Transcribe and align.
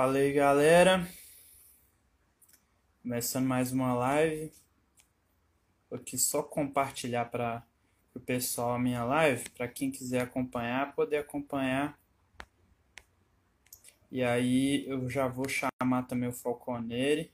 Fala 0.00 0.16
aí 0.16 0.32
galera, 0.32 1.06
começando 3.02 3.44
mais 3.44 3.70
uma 3.70 3.92
live. 3.92 4.50
Vou 5.90 5.98
aqui 5.98 6.16
só 6.16 6.42
compartilhar 6.42 7.26
para 7.26 7.62
o 8.14 8.18
pessoal 8.18 8.72
a 8.72 8.78
minha 8.78 9.04
live, 9.04 9.50
para 9.50 9.68
quem 9.68 9.90
quiser 9.90 10.22
acompanhar, 10.22 10.94
poder 10.94 11.18
acompanhar. 11.18 12.00
E 14.10 14.24
aí 14.24 14.88
eu 14.88 15.06
já 15.10 15.28
vou 15.28 15.46
chamar 15.46 16.04
também 16.08 16.30
o 16.30 16.32
Falconeri, 16.32 17.30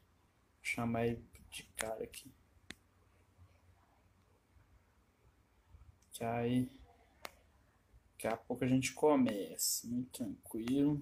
chamar 0.61 1.07
ele 1.07 1.25
de 1.49 1.63
cara 1.77 2.03
aqui. 2.03 2.33
Que 6.11 6.25
aí 6.25 6.69
daqui 8.11 8.27
a 8.27 8.37
pouco 8.37 8.65
a 8.65 8.69
gente 8.69 8.93
começa, 8.93 9.87
muito 9.87 10.11
tranquilo. 10.11 11.01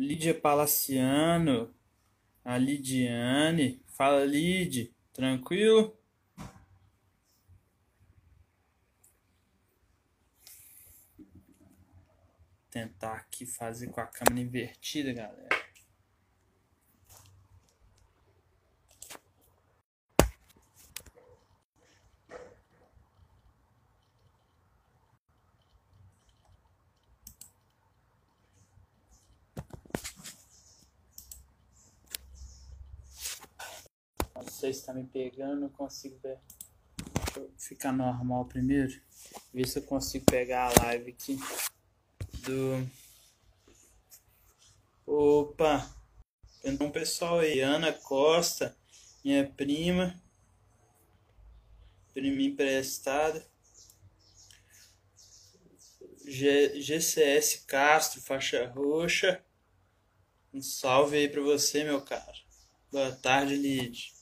Lídia 0.00 0.32
Palaciano, 0.32 1.74
a 2.42 2.56
Lidiane. 2.56 3.82
Fala, 3.86 4.24
Lid. 4.24 4.90
Tranquilo? 5.12 5.94
Tentar 12.70 13.12
aqui 13.12 13.44
fazer 13.44 13.88
com 13.88 14.00
a 14.00 14.06
câmera 14.06 14.40
invertida, 14.40 15.12
galera. 15.12 15.60
Não 34.40 34.48
sei 34.60 34.74
se 34.74 34.84
tá 34.84 34.92
me 34.92 35.04
pegando, 35.04 35.62
não 35.62 35.68
consigo 35.70 36.18
ver. 36.22 36.38
Deixa 37.24 37.40
eu 37.40 37.50
ficar 37.56 37.92
normal 37.92 38.44
primeiro. 38.44 39.00
Ver 39.54 39.66
se 39.66 39.78
eu 39.78 39.82
consigo 39.82 40.26
pegar 40.26 40.66
a 40.68 40.84
live 40.84 41.12
aqui 41.12 41.38
do. 42.42 42.86
Opa! 45.06 45.88
Então, 46.62 46.90
pessoal 46.90 47.38
aí, 47.38 47.60
Ana 47.60 47.90
Costa, 47.90 48.76
minha 49.24 49.48
prima, 49.48 50.14
prima 52.12 52.42
emprestada. 52.42 53.48
G 56.26 56.80
GCS 56.80 57.64
Castro, 57.66 58.20
faixa 58.20 58.68
roxa. 58.68 59.42
Um 60.52 60.60
salve 60.60 61.16
aí 61.16 61.28
pra 61.28 61.40
você, 61.40 61.82
meu 61.82 62.02
caro. 62.02 62.38
Boa 62.92 63.10
tarde, 63.10 63.56
Lid. 63.56 64.19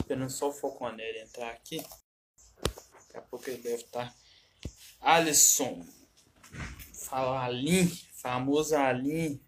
Esperando 0.00 0.30
só 0.30 0.48
o 0.48 0.52
Falconeiro 0.52 1.18
entrar 1.18 1.50
aqui. 1.50 1.84
Daqui 2.56 3.16
a 3.16 3.20
pouco 3.22 3.48
ele 3.48 3.62
deve 3.62 3.84
estar. 3.84 4.14
Alisson. 5.00 5.86
Fala 6.92 7.44
Alim. 7.44 7.88
Famoso 8.14 8.74
Alim. 8.76 9.40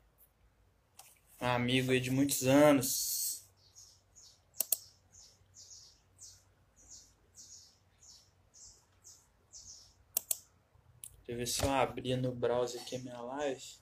Amigo 1.40 1.90
aí 1.90 2.00
de 2.00 2.10
muitos 2.10 2.44
anos. 2.44 3.44
Deixa 11.18 11.32
eu 11.32 11.36
ver 11.36 11.46
se 11.46 11.64
eu 11.64 11.70
abrir 11.70 12.16
no 12.16 12.32
browser 12.32 12.80
aqui 12.80 12.98
minha 12.98 13.20
live. 13.20 13.81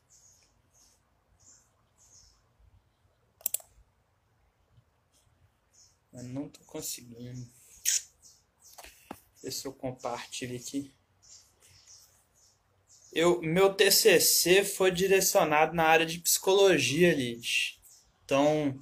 Não 6.22 6.48
tô 6.48 6.60
conseguindo. 6.64 7.48
Se 9.36 9.66
eu 9.66 9.72
compartilho 9.72 10.56
aqui. 10.56 10.92
Eu, 13.12 13.40
meu 13.42 13.74
TCC 13.74 14.64
foi 14.64 14.90
direcionado 14.90 15.74
na 15.74 15.84
área 15.84 16.06
de 16.06 16.18
psicologia, 16.20 17.12
Lid. 17.12 17.80
Então, 18.24 18.78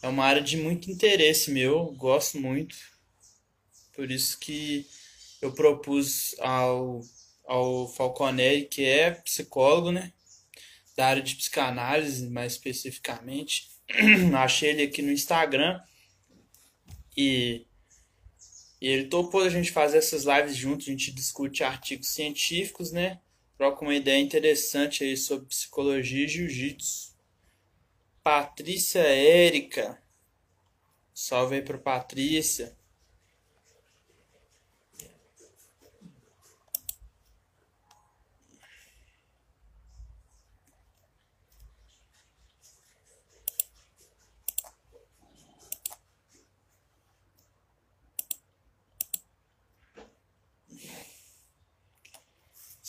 é 0.00 0.08
uma 0.08 0.24
área 0.24 0.42
de 0.42 0.56
muito 0.56 0.90
interesse 0.90 1.50
meu, 1.50 1.86
gosto 1.94 2.38
muito. 2.40 2.76
Por 3.92 4.10
isso 4.10 4.38
que 4.38 4.86
eu 5.42 5.52
propus 5.52 6.36
ao, 6.38 7.00
ao 7.46 7.88
Falconelli, 7.88 8.66
que 8.66 8.84
é 8.84 9.10
psicólogo, 9.10 9.90
né? 9.90 10.12
Da 10.96 11.08
área 11.08 11.22
de 11.22 11.34
psicanálise, 11.34 12.28
mais 12.28 12.52
especificamente. 12.52 13.68
Achei 14.36 14.70
ele 14.70 14.82
aqui 14.84 15.02
no 15.02 15.10
Instagram. 15.10 15.80
E, 17.16 17.66
e 18.80 18.88
ele 18.88 19.08
topou 19.08 19.42
a 19.42 19.48
gente 19.48 19.72
fazer 19.72 19.98
essas 19.98 20.24
lives 20.24 20.56
juntos, 20.56 20.86
a 20.86 20.90
gente 20.90 21.10
discute 21.12 21.64
artigos 21.64 22.08
científicos, 22.08 22.92
né? 22.92 23.20
Troca 23.56 23.82
uma 23.82 23.94
ideia 23.94 24.20
interessante 24.20 25.02
aí 25.02 25.16
sobre 25.16 25.46
psicologia 25.46 26.24
e 26.24 26.28
jiu-jitsu. 26.28 27.16
Patrícia 28.22 29.00
Érica. 29.00 30.02
Salve 31.14 31.54
aí 31.56 31.62
pra 31.62 31.78
Patrícia. 31.78 32.76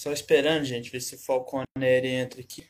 Só 0.07 0.13
esperando, 0.13 0.63
gente, 0.63 0.89
ver 0.89 1.01
se 1.01 1.15
o 1.15 1.19
Falconeri 1.19 2.07
entra 2.07 2.39
aqui. 2.39 2.65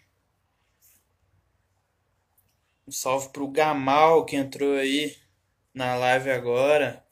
Um 2.88 2.92
salve 2.92 3.30
pro 3.30 3.48
Gamal 3.48 4.25
que 4.25 4.36
entrou 4.36 4.75
aí 4.75 5.16
na 5.72 5.96
live 5.96 6.32
agora. 6.32 7.08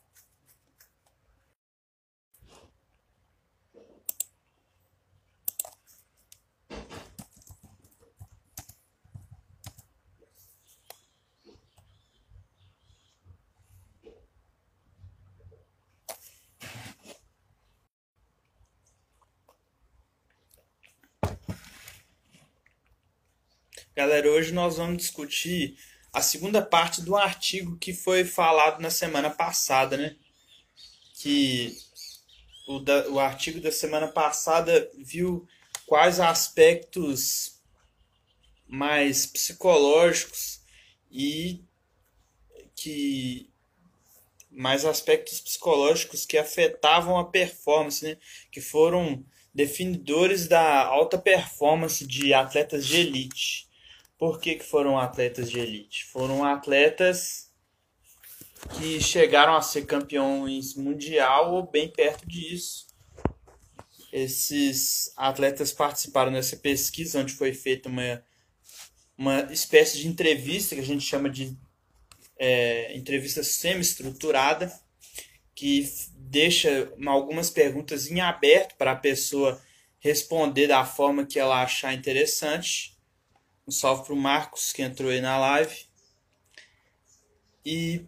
Galera, 23.96 24.30
hoje 24.30 24.44
nós 24.56 24.78
vamos 24.78 24.98
discutir 24.98 25.78
a 26.12 26.22
segunda 26.22 26.62
parte 26.62 27.02
do 27.02 27.16
artigo 27.16 27.78
que 27.78 27.94
foi 27.94 28.24
falado 28.24 28.82
na 28.82 28.90
semana 28.90 29.30
passada, 29.30 29.98
né? 29.98 30.16
Que 31.16 31.78
o, 32.66 32.80
da, 32.80 33.08
o 33.10 33.20
artigo 33.20 33.60
da 33.60 33.72
semana 33.72 34.08
passada 34.08 34.90
viu 34.98 35.48
quais 35.86 36.20
aspectos 36.20 37.60
mais 38.68 39.26
psicológicos 39.26 40.62
e 41.12 41.62
que 42.76 43.50
mais 44.50 44.86
aspectos 44.86 45.42
psicológicos 45.42 46.26
que 46.26 46.38
afetavam 46.38 47.18
a 47.18 47.26
performance, 47.26 48.04
né? 48.04 48.18
Que 48.50 48.62
foram 48.62 49.24
definidores 49.54 50.48
da 50.48 50.86
alta 50.86 51.18
performance 51.18 52.06
de 52.06 52.34
atletas 52.34 52.86
de 52.86 52.98
elite. 52.98 53.65
Por 54.18 54.40
que, 54.40 54.56
que 54.56 54.64
foram 54.64 54.98
atletas 54.98 55.50
de 55.50 55.60
elite? 55.60 56.06
Foram 56.06 56.44
atletas 56.44 57.52
que 58.78 59.02
chegaram 59.02 59.56
a 59.56 59.62
ser 59.62 59.86
campeões 59.86 60.76
mundial 60.76 61.54
ou 61.54 61.70
bem 61.70 61.88
perto 61.88 62.28
disso. 62.28 62.88
Esses 64.12 65.12
atletas 65.18 65.74
participaram 65.74 66.32
dessa 66.32 66.56
pesquisa, 66.56 67.20
onde 67.20 67.34
foi 67.34 67.54
feita 67.54 67.90
uma, 67.90 68.24
uma 69.18 69.42
espécie 69.52 69.98
de 69.98 70.08
entrevista 70.08 70.76
que 70.76 70.82
a 70.82 70.86
gente 70.86 71.04
chama 71.04 71.30
de 71.30 71.56
é, 72.38 72.96
entrevista 72.98 73.44
semi-estruturada, 73.44 74.72
que 75.54 75.90
deixa 76.16 76.92
algumas 77.06 77.50
perguntas 77.50 78.10
em 78.10 78.22
aberto 78.22 78.76
para 78.76 78.94
a 78.94 78.96
pessoa 78.96 79.62
responder 80.00 80.68
da 80.68 80.86
forma 80.86 81.26
que 81.26 81.40
ela 81.40 81.62
achar 81.62 81.94
interessante. 81.94 82.95
Um 83.68 83.72
salve 83.72 84.04
para 84.06 84.14
o 84.14 84.18
Marcos, 84.18 84.72
que 84.72 84.82
entrou 84.82 85.10
aí 85.10 85.22
na 85.22 85.38
live. 85.38 85.86
E, 87.66 88.06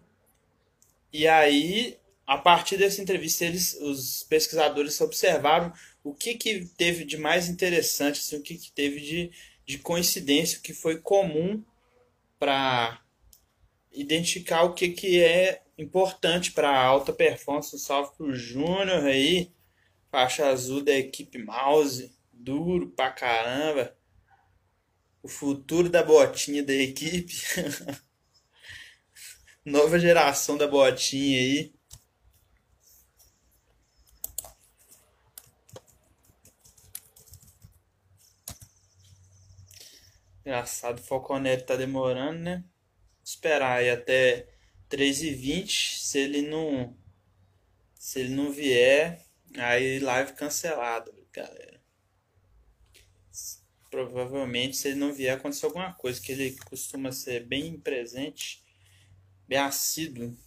e 1.12 1.28
aí, 1.28 1.98
a 2.26 2.38
partir 2.38 2.78
dessa 2.78 3.02
entrevista, 3.02 3.46
eles, 3.46 3.74
os 3.82 4.24
pesquisadores 4.24 5.02
observaram 5.02 5.74
o 6.04 6.14
que, 6.14 6.36
que 6.36 6.66
teve 6.78 7.04
de 7.04 7.18
mais 7.18 7.50
interessante, 7.50 8.20
assim, 8.20 8.38
o 8.38 8.42
que, 8.44 8.56
que 8.56 8.72
teve 8.72 9.02
de, 9.02 9.32
de 9.66 9.80
coincidência, 9.80 10.60
o 10.60 10.62
que 10.62 10.74
foi 10.74 11.00
comum 11.00 11.64
para 12.38 13.02
identificar 13.92 14.64
o 14.64 14.74
que, 14.74 14.90
que 14.90 15.24
é 15.24 15.64
importante 15.78 16.52
para 16.52 16.78
alta 16.78 17.12
performance. 17.12 17.76
Um 17.76 17.80
salve 17.80 18.16
para 18.16 18.28
o 18.28 18.36
Júnior 18.36 19.06
aí, 19.06 19.52
faixa 20.12 20.48
azul 20.48 20.84
da 20.84 20.94
equipe 20.94 21.40
Mouse, 21.40 22.16
duro 22.32 22.90
pra 22.92 23.10
caramba. 23.10 23.97
O 25.28 25.30
futuro 25.30 25.90
da 25.90 26.02
botinha 26.02 26.64
da 26.64 26.74
equipe. 26.74 27.36
Nova 29.66 30.00
geração 30.00 30.58
da 30.58 30.66
botinha 30.66 31.38
aí. 31.38 31.74
Engraçado, 40.46 41.00
o 41.00 41.04
Falconete 41.04 41.66
tá 41.66 41.76
demorando, 41.76 42.40
né? 42.40 42.64
Esperar 43.22 43.80
aí 43.80 43.90
até 43.90 44.48
3h20. 44.90 45.98
Se 45.98 46.20
ele 46.20 46.42
não. 46.42 46.98
Se 47.96 48.22
ele 48.22 48.34
não 48.34 48.50
vier, 48.50 49.26
aí 49.58 50.00
live 50.00 50.32
cancelada, 50.36 51.14
galera. 51.34 51.67
Provavelmente, 53.90 54.78
se 54.78 54.90
ele 54.90 55.00
não 55.00 55.14
vier, 55.14 55.36
aconteceu 55.36 55.70
alguma 55.70 55.94
coisa, 55.94 56.22
que 56.22 56.32
ele 56.32 56.56
costuma 56.70 57.12
ser 57.12 57.46
bem 57.46 57.80
presente 57.80 58.66
bem 59.48 59.60
assíduo. 59.60 60.38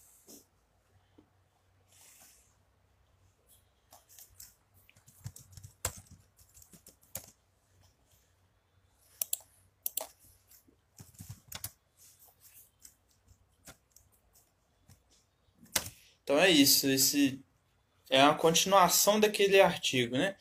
Então 16.23 16.39
é 16.39 16.49
isso, 16.51 16.89
esse 16.89 17.43
é 18.11 18.23
uma 18.23 18.37
continuação 18.37 19.19
daquele 19.19 19.61
artigo, 19.61 20.17
né? 20.17 20.37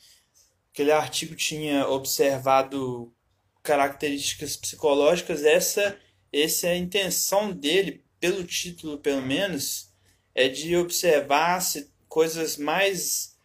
Aquele 0.80 0.94
artigo 0.94 1.36
tinha 1.36 1.86
observado 1.90 3.14
características 3.62 4.56
psicológicas, 4.56 5.44
essa, 5.44 6.00
essa 6.32 6.68
é 6.68 6.72
a 6.72 6.78
intenção 6.78 7.52
dele 7.52 8.02
pelo 8.18 8.46
título 8.46 8.98
pelo 8.98 9.22
menos, 9.22 9.92
é 10.34 10.48
de 10.48 10.78
observar 10.78 11.62
coisas 12.08 12.56
mais 12.56 13.38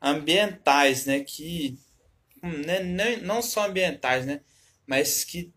ambientais, 0.00 1.04
né? 1.04 1.18
Que 1.18 1.76
hum, 2.40 2.62
né, 2.64 3.16
não 3.16 3.42
só 3.42 3.66
ambientais, 3.66 4.24
né? 4.24 4.40
Mas 4.86 5.24
que, 5.24 5.52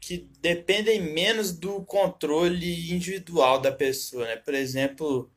que 0.00 0.18
dependem 0.40 1.00
menos 1.00 1.50
do 1.50 1.82
controle 1.82 2.92
individual 2.92 3.60
da 3.60 3.72
pessoa, 3.72 4.24
né? 4.24 4.36
Por 4.36 4.54
exemplo, 4.54 5.28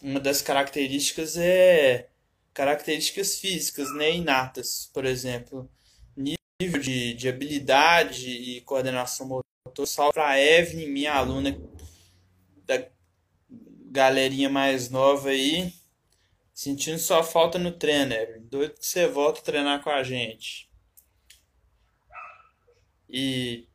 uma 0.00 0.20
das 0.20 0.40
características 0.40 1.36
é 1.36 2.10
características 2.54 3.38
físicas, 3.38 3.92
né? 3.94 4.12
Inatas, 4.12 4.88
por 4.94 5.04
exemplo, 5.04 5.68
nível 6.16 6.80
de, 6.80 7.14
de 7.14 7.28
habilidade 7.28 8.30
e 8.30 8.60
coordenação 8.62 9.26
motora 9.26 9.44
Tô 9.74 9.84
salve 9.86 10.12
pra 10.12 10.40
Evelyn, 10.40 10.88
minha 10.88 11.14
aluna 11.14 11.58
da 12.64 12.86
galerinha 13.90 14.48
mais 14.48 14.88
nova 14.90 15.30
aí. 15.30 15.72
Sentindo 16.52 16.98
sua 16.98 17.24
falta 17.24 17.58
no 17.58 17.72
treino, 17.72 18.12
Evelyn. 18.12 18.46
Doido 18.46 18.74
que 18.74 18.86
você 18.86 19.08
volta 19.08 19.40
a 19.40 19.42
treinar 19.42 19.82
com 19.82 19.90
a 19.90 20.02
gente. 20.02 20.70
E 23.08 23.66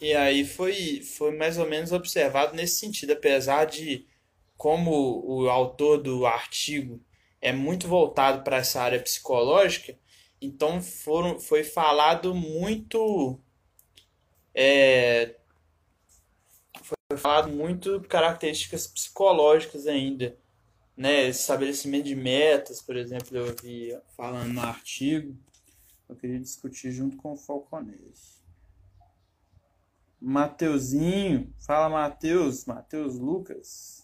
e 0.00 0.14
aí 0.14 0.46
foi, 0.46 1.02
foi 1.02 1.36
mais 1.36 1.58
ou 1.58 1.66
menos 1.68 1.92
observado 1.92 2.56
nesse 2.56 2.76
sentido, 2.76 3.12
apesar 3.12 3.66
de 3.66 4.06
como 4.60 5.24
o 5.26 5.48
autor 5.48 6.02
do 6.02 6.26
artigo 6.26 7.00
é 7.40 7.50
muito 7.50 7.88
voltado 7.88 8.44
para 8.44 8.58
essa 8.58 8.82
área 8.82 9.00
psicológica, 9.00 9.98
então 10.38 10.82
foram, 10.82 11.40
foi 11.40 11.64
falado 11.64 12.34
muito 12.34 13.40
é, 14.54 15.34
foi 16.82 17.16
falado 17.16 17.48
muito 17.48 18.02
características 18.02 18.86
psicológicas 18.86 19.86
ainda, 19.86 20.36
né? 20.94 21.26
Estabelecimento 21.30 22.04
de 22.04 22.14
metas, 22.14 22.82
por 22.82 22.98
exemplo, 22.98 23.38
eu 23.38 23.56
vi 23.62 23.98
falando 24.14 24.52
no 24.52 24.60
artigo. 24.60 25.34
Eu 26.06 26.14
queria 26.16 26.38
discutir 26.38 26.92
junto 26.92 27.16
com 27.16 27.32
o 27.32 27.36
Falconês. 27.38 28.44
Mateuzinho, 30.20 31.50
fala 31.58 31.88
Mateus, 31.88 32.66
Mateus 32.66 33.18
Lucas. 33.18 33.99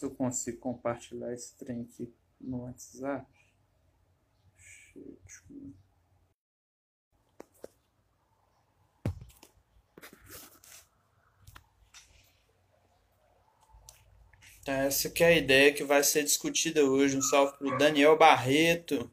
Se 0.00 0.06
eu 0.06 0.10
consigo 0.12 0.56
compartilhar 0.56 1.30
esse 1.34 1.54
trem 1.58 1.82
aqui 1.82 2.10
no 2.40 2.62
WhatsApp. 2.62 3.30
Então, 14.62 14.72
essa 14.74 15.10
que 15.10 15.22
é 15.22 15.26
a 15.26 15.36
ideia 15.36 15.74
que 15.74 15.84
vai 15.84 16.02
ser 16.02 16.24
discutida 16.24 16.82
hoje. 16.82 17.18
Um 17.18 17.20
salve 17.20 17.58
para 17.58 17.66
o 17.66 17.76
Daniel 17.76 18.16
Barreto. 18.16 19.12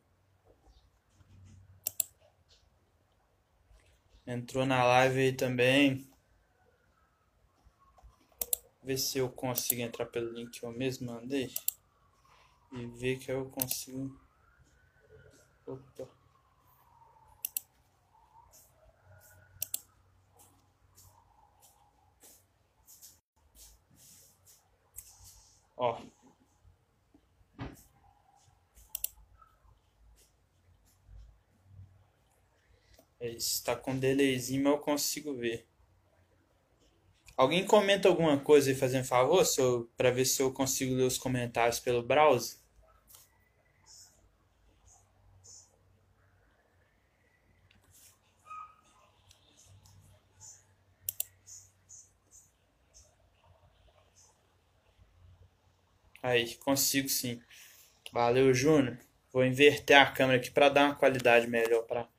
Entrou 4.26 4.66
na 4.66 4.86
live 4.86 5.20
aí 5.20 5.34
também. 5.34 6.10
Ver 8.88 8.98
se 8.98 9.18
eu 9.18 9.30
consigo 9.30 9.82
entrar 9.82 10.06
pelo 10.06 10.32
link 10.32 10.60
que 10.60 10.66
eu 10.66 10.72
mesmo 10.72 11.12
mandei. 11.12 11.54
E 12.72 12.86
ver 12.86 13.20
que 13.20 13.30
eu 13.30 13.50
consigo 13.50 14.18
Opa. 15.68 16.08
Ó. 25.78 25.98
É 33.20 33.30
isso, 33.30 33.64
tá 33.64 33.76
com 33.76 33.96
delayzinho, 34.00 34.64
mas 34.64 34.74
eu 34.74 34.80
consigo 34.80 35.36
ver. 35.36 35.68
Alguém 37.38 37.64
comenta 37.64 38.10
alguma 38.10 38.40
coisa 38.40 38.72
aí 38.72 38.76
fazendo 38.76 39.06
favor, 39.06 39.46
para 39.96 40.10
ver 40.10 40.26
se 40.26 40.42
eu 40.42 40.52
consigo 40.52 40.96
ler 40.96 41.04
os 41.04 41.20
comentários 41.20 41.80
pelo 41.80 42.02
browser? 42.02 42.58
Aí, 56.24 56.56
consigo 56.56 57.08
sim. 57.08 57.40
Valeu, 58.12 58.52
Júnior. 58.52 58.98
Vou 59.32 59.46
inverter 59.46 59.98
a 59.98 60.12
câmera 60.12 60.40
aqui 60.40 60.50
para 60.50 60.70
dar 60.70 60.86
uma 60.86 60.96
qualidade 60.96 61.46
melhor 61.46 61.84
para 61.84 62.10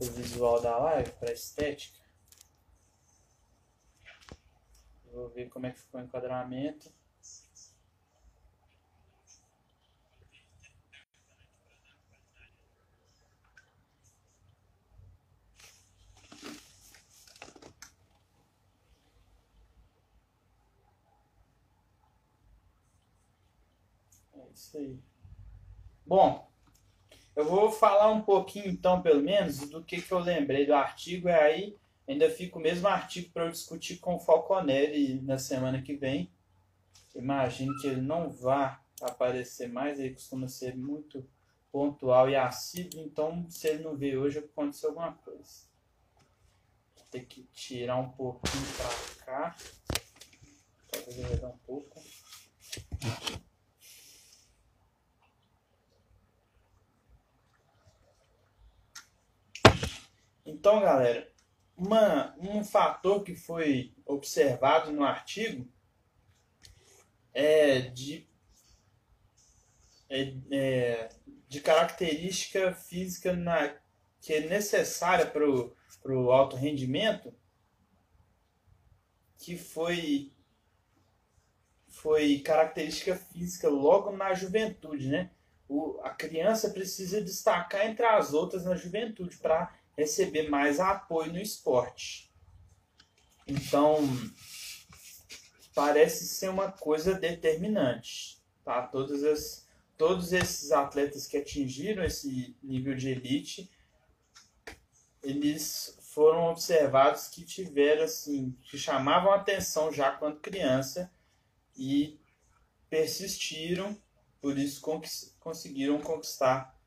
o 0.00 0.04
visual 0.04 0.60
da 0.60 0.76
live, 0.76 1.12
para 1.12 1.32
estética. 1.32 1.97
Vou 5.18 5.28
ver 5.30 5.48
como 5.48 5.66
é 5.66 5.72
que 5.72 5.80
ficou 5.80 6.00
o 6.00 6.04
enquadramento. 6.04 6.92
É 24.32 24.48
isso 24.54 24.78
aí. 24.78 25.00
Bom, 26.06 26.48
eu 27.34 27.44
vou 27.44 27.72
falar 27.72 28.12
um 28.12 28.22
pouquinho 28.22 28.68
então, 28.68 29.02
pelo 29.02 29.20
menos, 29.20 29.68
do 29.68 29.82
que, 29.82 30.00
que 30.00 30.12
eu 30.12 30.20
lembrei 30.20 30.64
do 30.64 30.74
artigo, 30.74 31.28
é 31.28 31.42
aí 31.42 31.76
ainda 32.08 32.30
fica 32.30 32.58
o 32.58 32.62
mesmo 32.62 32.88
artigo 32.88 33.30
para 33.30 33.44
eu 33.44 33.52
discutir 33.52 33.98
com 33.98 34.16
o 34.16 34.20
Falconelli 34.20 35.20
na 35.20 35.38
semana 35.38 35.82
que 35.82 35.94
vem. 35.94 36.32
Imagino 37.14 37.76
que 37.80 37.86
ele 37.86 38.00
não 38.00 38.30
vá 38.30 38.82
aparecer 39.02 39.68
mais, 39.68 40.00
ele 40.00 40.14
costuma 40.14 40.48
ser 40.48 40.74
muito 40.74 41.28
pontual 41.70 42.30
e 42.30 42.34
assíduo, 42.34 43.02
então 43.02 43.48
se 43.50 43.68
ele 43.68 43.82
não 43.82 43.94
veio 43.96 44.22
hoje, 44.22 44.38
aconteceu 44.38 44.88
alguma 44.88 45.12
coisa. 45.12 45.68
Vou 46.96 47.06
ter 47.10 47.26
que 47.26 47.42
tirar 47.52 47.96
um 47.96 48.10
pouquinho 48.10 48.64
para 48.76 49.24
cá. 49.24 49.56
Talvez 50.90 51.40
dar 51.40 51.48
um 51.48 51.58
pouco. 51.58 52.02
Então, 60.46 60.80
galera, 60.80 61.27
uma, 61.78 62.34
um 62.38 62.64
fator 62.64 63.22
que 63.22 63.36
foi 63.36 63.94
observado 64.04 64.90
no 64.90 65.04
artigo 65.04 65.70
é 67.32 67.82
de, 67.82 68.28
é, 70.10 70.34
é, 70.50 71.08
de 71.46 71.60
característica 71.60 72.74
física 72.74 73.32
na, 73.32 73.76
que 74.20 74.32
é 74.32 74.40
necessária 74.40 75.24
para 75.24 75.46
o 75.46 76.32
alto 76.32 76.56
rendimento, 76.56 77.32
que 79.38 79.56
foi, 79.56 80.32
foi 81.86 82.40
característica 82.40 83.14
física 83.14 83.68
logo 83.68 84.10
na 84.10 84.34
juventude, 84.34 85.08
né? 85.08 85.30
O, 85.68 86.00
a 86.02 86.10
criança 86.10 86.70
precisa 86.70 87.20
destacar 87.20 87.86
entre 87.86 88.04
as 88.04 88.32
outras 88.32 88.64
na 88.64 88.74
juventude 88.74 89.36
para 89.36 89.77
receber 89.98 90.48
mais 90.48 90.78
apoio 90.78 91.32
no 91.32 91.40
esporte. 91.40 92.32
Então, 93.44 93.98
parece 95.74 96.28
ser 96.28 96.48
uma 96.50 96.70
coisa 96.70 97.14
determinante. 97.14 98.40
Tá? 98.64 98.86
Todas 98.86 99.24
as, 99.24 99.66
todos 99.96 100.32
esses 100.32 100.70
atletas 100.70 101.26
que 101.26 101.36
atingiram 101.36 102.04
esse 102.04 102.56
nível 102.62 102.94
de 102.94 103.08
elite, 103.08 103.68
eles 105.20 105.98
foram 106.14 106.44
observados 106.44 107.26
que 107.26 107.44
tiveram 107.44 108.04
assim, 108.04 108.56
que 108.70 108.78
chamavam 108.78 109.32
atenção 109.32 109.92
já 109.92 110.12
quando 110.12 110.38
criança 110.38 111.10
e 111.76 112.20
persistiram, 112.88 114.00
por 114.40 114.56
isso 114.56 114.80
conseguiram 115.40 116.00
conquistar 116.00 116.78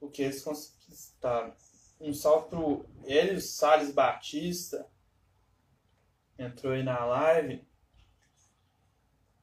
o 0.00 0.08
que 0.08 0.22
eles 0.22 0.40
conquistaram 0.40 1.52
um 2.08 2.14
salve 2.14 2.48
pro 2.48 2.86
Hélio 3.04 3.40
Salles 3.40 3.92
Batista. 3.92 4.88
Entrou 6.38 6.72
aí 6.72 6.82
na 6.82 7.04
live. 7.04 7.66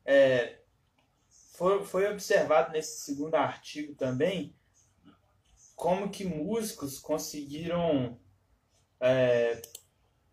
É, 0.05 0.59
foi, 1.53 1.83
foi 1.85 2.11
observado 2.11 2.71
nesse 2.71 3.01
segundo 3.01 3.35
artigo 3.35 3.95
também 3.95 4.55
como 5.81 6.11
que 6.11 6.23
músicos 6.23 6.99
conseguiram 6.99 8.15
é, 8.99 9.59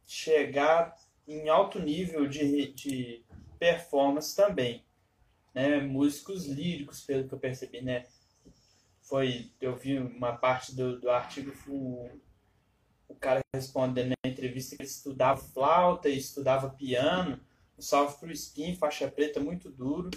chegar 0.06 0.94
em 1.26 1.48
alto 1.48 1.80
nível 1.80 2.26
de, 2.26 2.70
de 2.74 3.24
performance 3.58 4.36
também. 4.36 4.84
Né? 5.54 5.80
Músicos 5.80 6.44
líricos, 6.44 7.00
pelo 7.00 7.26
que 7.26 7.32
eu 7.32 7.38
percebi, 7.38 7.80
né? 7.80 8.06
Foi 9.08 9.50
eu 9.60 9.74
vi 9.74 9.98
uma 9.98 10.36
parte 10.36 10.74
do, 10.74 11.00
do 11.00 11.10
artigo 11.10 11.52
o, 11.66 12.10
o 13.08 13.14
cara 13.14 13.40
respondendo 13.54 14.10
na 14.10 14.30
entrevista 14.30 14.76
que 14.76 14.82
ele 14.82 14.88
estudava 14.88 15.40
flauta 15.40 16.08
e 16.08 16.18
estudava 16.18 16.70
piano 16.70 17.40
um 17.76 17.82
salve 17.82 18.18
pro 18.18 18.30
Spin 18.30 18.76
faixa 18.76 19.10
preta 19.10 19.40
muito 19.40 19.70
duro 19.70 20.10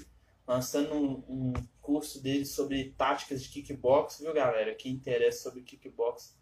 lançando 0.46 0.94
um, 0.94 1.24
um, 1.30 1.54
curso 1.82 2.22
dele 2.22 2.46
sobre 2.46 2.92
táticas 2.98 3.42
de 3.42 3.50
kickbox. 3.50 4.20
Viu 4.20 4.34
galera? 4.34 4.76
Quem 4.76 4.92
interessa 4.92 5.44
sobre 5.44 5.62
kickbox 5.62 6.36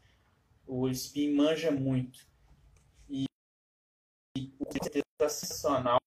o 0.65 0.89
Spin 0.89 1.33
manja 1.33 1.69
muito. 1.69 2.27
E, 3.07 3.25
e 4.35 4.53
o 4.57 4.65
certeza 4.71 5.05
é 5.19 5.29
sensacional 5.29 5.99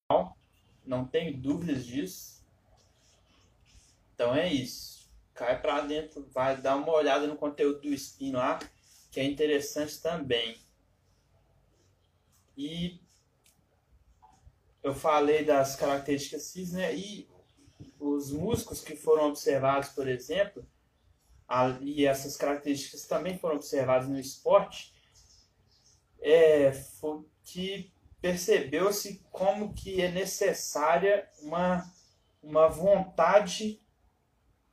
não 0.84 1.06
tenho 1.06 1.37
dúvidas 1.37 1.87
disso. 1.87 2.44
Então 4.14 4.34
é 4.34 4.52
isso 4.52 5.01
cai 5.34 5.60
para 5.60 5.80
dentro, 5.82 6.28
vai 6.32 6.56
dar 6.56 6.76
uma 6.76 6.92
olhada 6.92 7.26
no 7.26 7.36
conteúdo 7.36 7.80
do 7.80 7.94
Spin 7.94 8.32
lá, 8.32 8.58
que 9.10 9.20
é 9.20 9.24
interessante 9.24 10.00
também. 10.00 10.56
E 12.56 13.00
eu 14.82 14.94
falei 14.94 15.44
das 15.44 15.76
características 15.76 16.42
cis, 16.44 16.72
né? 16.72 16.94
E 16.94 17.28
os 17.98 18.30
músicos 18.30 18.80
que 18.80 18.96
foram 18.96 19.28
observados, 19.28 19.90
por 19.90 20.08
exemplo, 20.08 20.66
e 21.80 22.06
essas 22.06 22.36
características 22.36 23.06
também 23.06 23.38
foram 23.38 23.56
observadas 23.56 24.08
no 24.08 24.18
esporte, 24.18 24.94
é, 26.20 26.72
que 27.44 27.92
percebeu-se 28.20 29.22
como 29.30 29.74
que 29.74 30.00
é 30.00 30.10
necessária 30.10 31.28
uma, 31.40 31.84
uma 32.42 32.68
vontade 32.68 33.81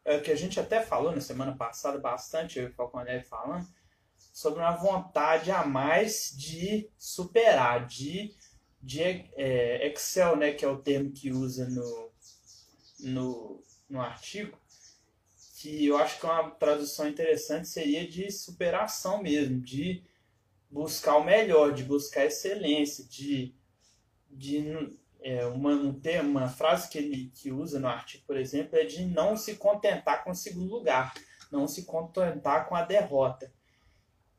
é, 0.06 0.20
que 0.20 0.32
a 0.32 0.36
gente 0.36 0.60
até 0.60 0.82
falou 0.82 1.12
na 1.12 1.22
semana 1.22 1.56
passada 1.56 1.98
bastante, 2.00 2.60
eu 2.60 2.66
e 2.66 2.70
o 2.70 2.74
Falconelli 2.74 3.24
falando, 3.24 3.68
sobre 4.34 4.60
uma 4.60 4.76
vontade 4.76 5.52
a 5.52 5.66
mais 5.66 6.34
de 6.38 6.90
superar, 6.98 7.86
de, 7.86 8.34
de 8.82 9.02
é, 9.04 9.88
Excel, 9.88 10.36
né, 10.36 10.54
que 10.54 10.64
é 10.64 10.68
o 10.68 10.82
termo 10.82 11.12
que 11.12 11.32
usa 11.32 11.68
no, 11.70 12.12
no, 13.00 13.64
no 13.90 14.02
artigo, 14.02 14.58
que 15.58 15.86
eu 15.86 15.98
acho 15.98 16.20
que 16.20 16.26
uma 16.26 16.52
tradução 16.52 17.08
interessante 17.08 17.68
seria 17.68 18.08
de 18.08 18.32
superação 18.32 19.22
mesmo, 19.22 19.60
de 19.60 20.04
buscar 20.72 21.18
o 21.18 21.26
melhor, 21.26 21.74
de 21.74 21.84
buscar 21.84 22.26
excelência, 22.26 23.04
de, 23.06 23.54
de 24.30 24.98
é, 25.22 25.46
uma, 25.46 25.72
um 25.72 26.00
tema, 26.00 26.30
uma 26.30 26.50
frase 26.50 26.90
que 26.90 26.98
ele 26.98 27.32
que 27.36 27.52
usa 27.52 27.80
no 27.80 27.88
artigo, 27.88 28.24
por 28.26 28.38
exemplo, 28.38 28.78
é 28.78 28.86
de 28.86 29.06
não 29.06 29.36
se 29.36 29.56
contentar 29.56 30.24
com 30.24 30.32
o 30.32 30.36
segundo 30.36 30.72
lugar, 30.72 31.14
não 31.52 31.68
se 31.68 31.84
contentar 31.84 32.68
com 32.68 32.76
a 32.76 32.84
derrota. 32.84 33.52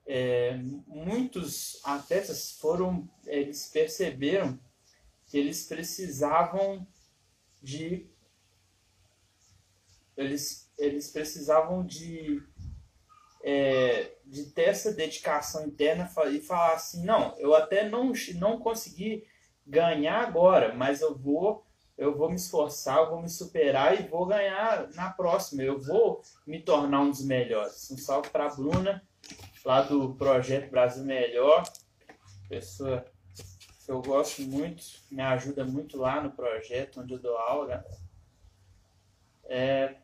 É, 0.07 0.57
muitos 0.87 1.81
atletas 1.85 2.53
foram, 2.53 3.09
eles 3.27 3.69
perceberam 3.69 4.59
que 5.27 5.39
eles 5.39 5.65
precisavam 5.65 6.87
de 7.63 8.09
eles, 10.17 10.71
eles 10.77 11.11
precisavam 11.11 11.85
de 11.87 12.43
é, 13.43 14.17
de 14.27 14.47
ter 14.47 14.69
essa 14.69 14.93
dedicação 14.93 15.67
interna 15.67 16.11
e 16.31 16.41
falar 16.41 16.75
assim, 16.75 17.05
não, 17.05 17.39
eu 17.39 17.55
até 17.55 17.89
não, 17.89 18.13
não 18.35 18.59
consegui 18.59 19.25
ganhar 19.71 20.21
agora, 20.21 20.75
mas 20.75 21.01
eu 21.01 21.17
vou 21.17 21.65
eu 21.97 22.17
vou 22.17 22.31
me 22.31 22.37
esforçar, 22.37 22.97
eu 22.97 23.11
vou 23.11 23.21
me 23.21 23.29
superar 23.29 24.01
e 24.01 24.09
vou 24.09 24.25
ganhar 24.25 24.89
na 24.95 25.11
próxima. 25.11 25.63
Eu 25.63 25.79
vou 25.79 26.23
me 26.47 26.59
tornar 26.59 27.03
um 27.03 27.11
dos 27.11 27.23
melhores. 27.23 27.91
Um 27.91 27.99
salve 27.99 28.31
para 28.31 28.47
a 28.47 28.55
Bruna, 28.55 29.07
lá 29.63 29.83
do 29.83 30.15
Projeto 30.15 30.71
Brasil 30.71 31.05
Melhor. 31.05 31.63
Pessoa 32.49 33.05
que 33.85 33.93
eu 33.93 34.01
gosto 34.01 34.41
muito, 34.41 34.83
me 35.11 35.21
ajuda 35.21 35.63
muito 35.63 35.99
lá 35.99 36.23
no 36.23 36.31
projeto 36.31 37.03
onde 37.03 37.13
eu 37.13 37.19
dou 37.19 37.37
aula. 37.37 37.85
É, 39.45 39.97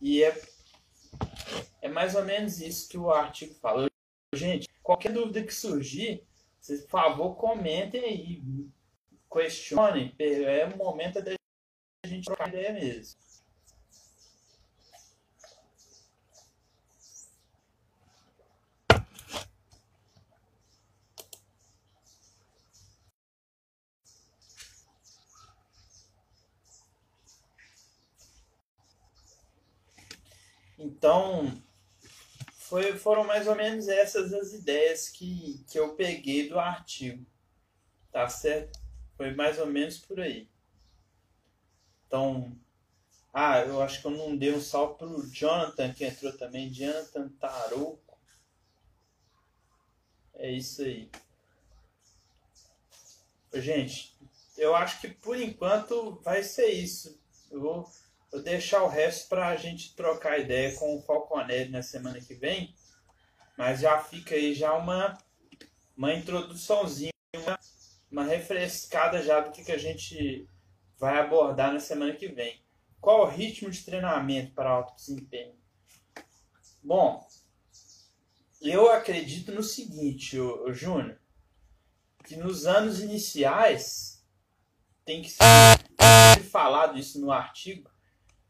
e 0.00 0.22
é, 0.22 0.40
é 1.82 1.88
mais 1.88 2.14
ou 2.14 2.24
menos 2.24 2.60
isso 2.60 2.88
que 2.88 2.96
o 2.96 3.10
artigo 3.10 3.54
fala. 3.54 3.88
Gente, 4.32 4.68
qualquer 4.84 5.12
dúvida 5.12 5.42
que 5.42 5.52
surgir, 5.52 6.27
vocês, 6.60 6.82
por 6.82 6.90
favor, 6.90 7.34
comentem 7.36 8.04
aí, 8.04 8.42
questionem. 9.30 10.14
É 10.18 10.66
o 10.66 10.76
momento 10.76 11.22
da 11.22 11.32
gente 12.06 12.24
trocar 12.24 12.48
ideia 12.48 12.72
mesmo. 12.72 13.18
Então, 30.80 31.60
foi, 32.68 32.96
foram 32.98 33.24
mais 33.24 33.46
ou 33.46 33.54
menos 33.54 33.88
essas 33.88 34.32
as 34.32 34.52
ideias 34.52 35.08
que, 35.08 35.64
que 35.70 35.78
eu 35.78 35.94
peguei 35.94 36.48
do 36.48 36.58
artigo. 36.58 37.24
Tá 38.12 38.28
certo? 38.28 38.78
Foi 39.16 39.34
mais 39.34 39.58
ou 39.58 39.66
menos 39.66 39.98
por 39.98 40.20
aí. 40.20 40.48
Então, 42.06 42.56
Ah, 43.32 43.60
eu 43.60 43.80
acho 43.82 44.00
que 44.00 44.06
eu 44.06 44.10
não 44.10 44.36
dei 44.36 44.52
um 44.54 44.60
salve 44.60 44.98
pro 44.98 45.26
Jonathan 45.30 45.92
que 45.92 46.04
entrou 46.04 46.32
também. 46.36 46.72
Jonathan 46.72 47.28
Tarouco. 47.40 48.18
É 50.34 50.50
isso 50.50 50.82
aí. 50.82 51.10
Gente, 53.54 54.16
eu 54.56 54.74
acho 54.74 55.00
que 55.00 55.08
por 55.08 55.36
enquanto 55.40 56.20
vai 56.22 56.42
ser 56.42 56.68
isso. 56.68 57.20
Eu 57.50 57.60
vou, 57.60 57.90
vou 58.30 58.42
deixar 58.42 58.82
o 58.82 58.88
resto 58.88 59.28
para 59.28 59.48
a 59.48 59.56
gente 59.56 59.94
trocar 59.94 60.38
ideia 60.38 60.74
com 60.76 60.96
o 60.96 61.02
Falconelli 61.02 61.70
na 61.70 61.82
semana 61.82 62.20
que 62.20 62.34
vem. 62.34 62.74
Mas 63.56 63.80
já 63.80 63.98
fica 63.98 64.34
aí 64.34 64.54
já 64.54 64.74
uma, 64.74 65.18
uma 65.96 66.14
introduçãozinha, 66.14 67.12
uma, 67.34 67.58
uma 68.10 68.24
refrescada 68.24 69.22
já 69.22 69.40
do 69.40 69.50
que, 69.50 69.64
que 69.64 69.72
a 69.72 69.78
gente 69.78 70.48
vai 70.98 71.18
abordar 71.18 71.72
na 71.72 71.80
semana 71.80 72.14
que 72.14 72.28
vem. 72.28 72.62
Qual 73.00 73.22
o 73.22 73.28
ritmo 73.28 73.70
de 73.70 73.84
treinamento 73.84 74.52
para 74.52 74.70
alto 74.70 74.94
desempenho? 74.94 75.54
Bom, 76.82 77.26
eu 78.60 78.90
acredito 78.90 79.52
no 79.52 79.62
seguinte, 79.62 80.38
o, 80.38 80.64
o 80.64 80.72
Júnior, 80.72 81.18
que 82.24 82.36
nos 82.36 82.66
anos 82.66 83.00
iniciais 83.00 84.24
tem 85.04 85.22
que 85.22 85.30
ser 85.30 86.42
falado 86.50 86.98
isso 86.98 87.20
no 87.20 87.32
artigo, 87.32 87.90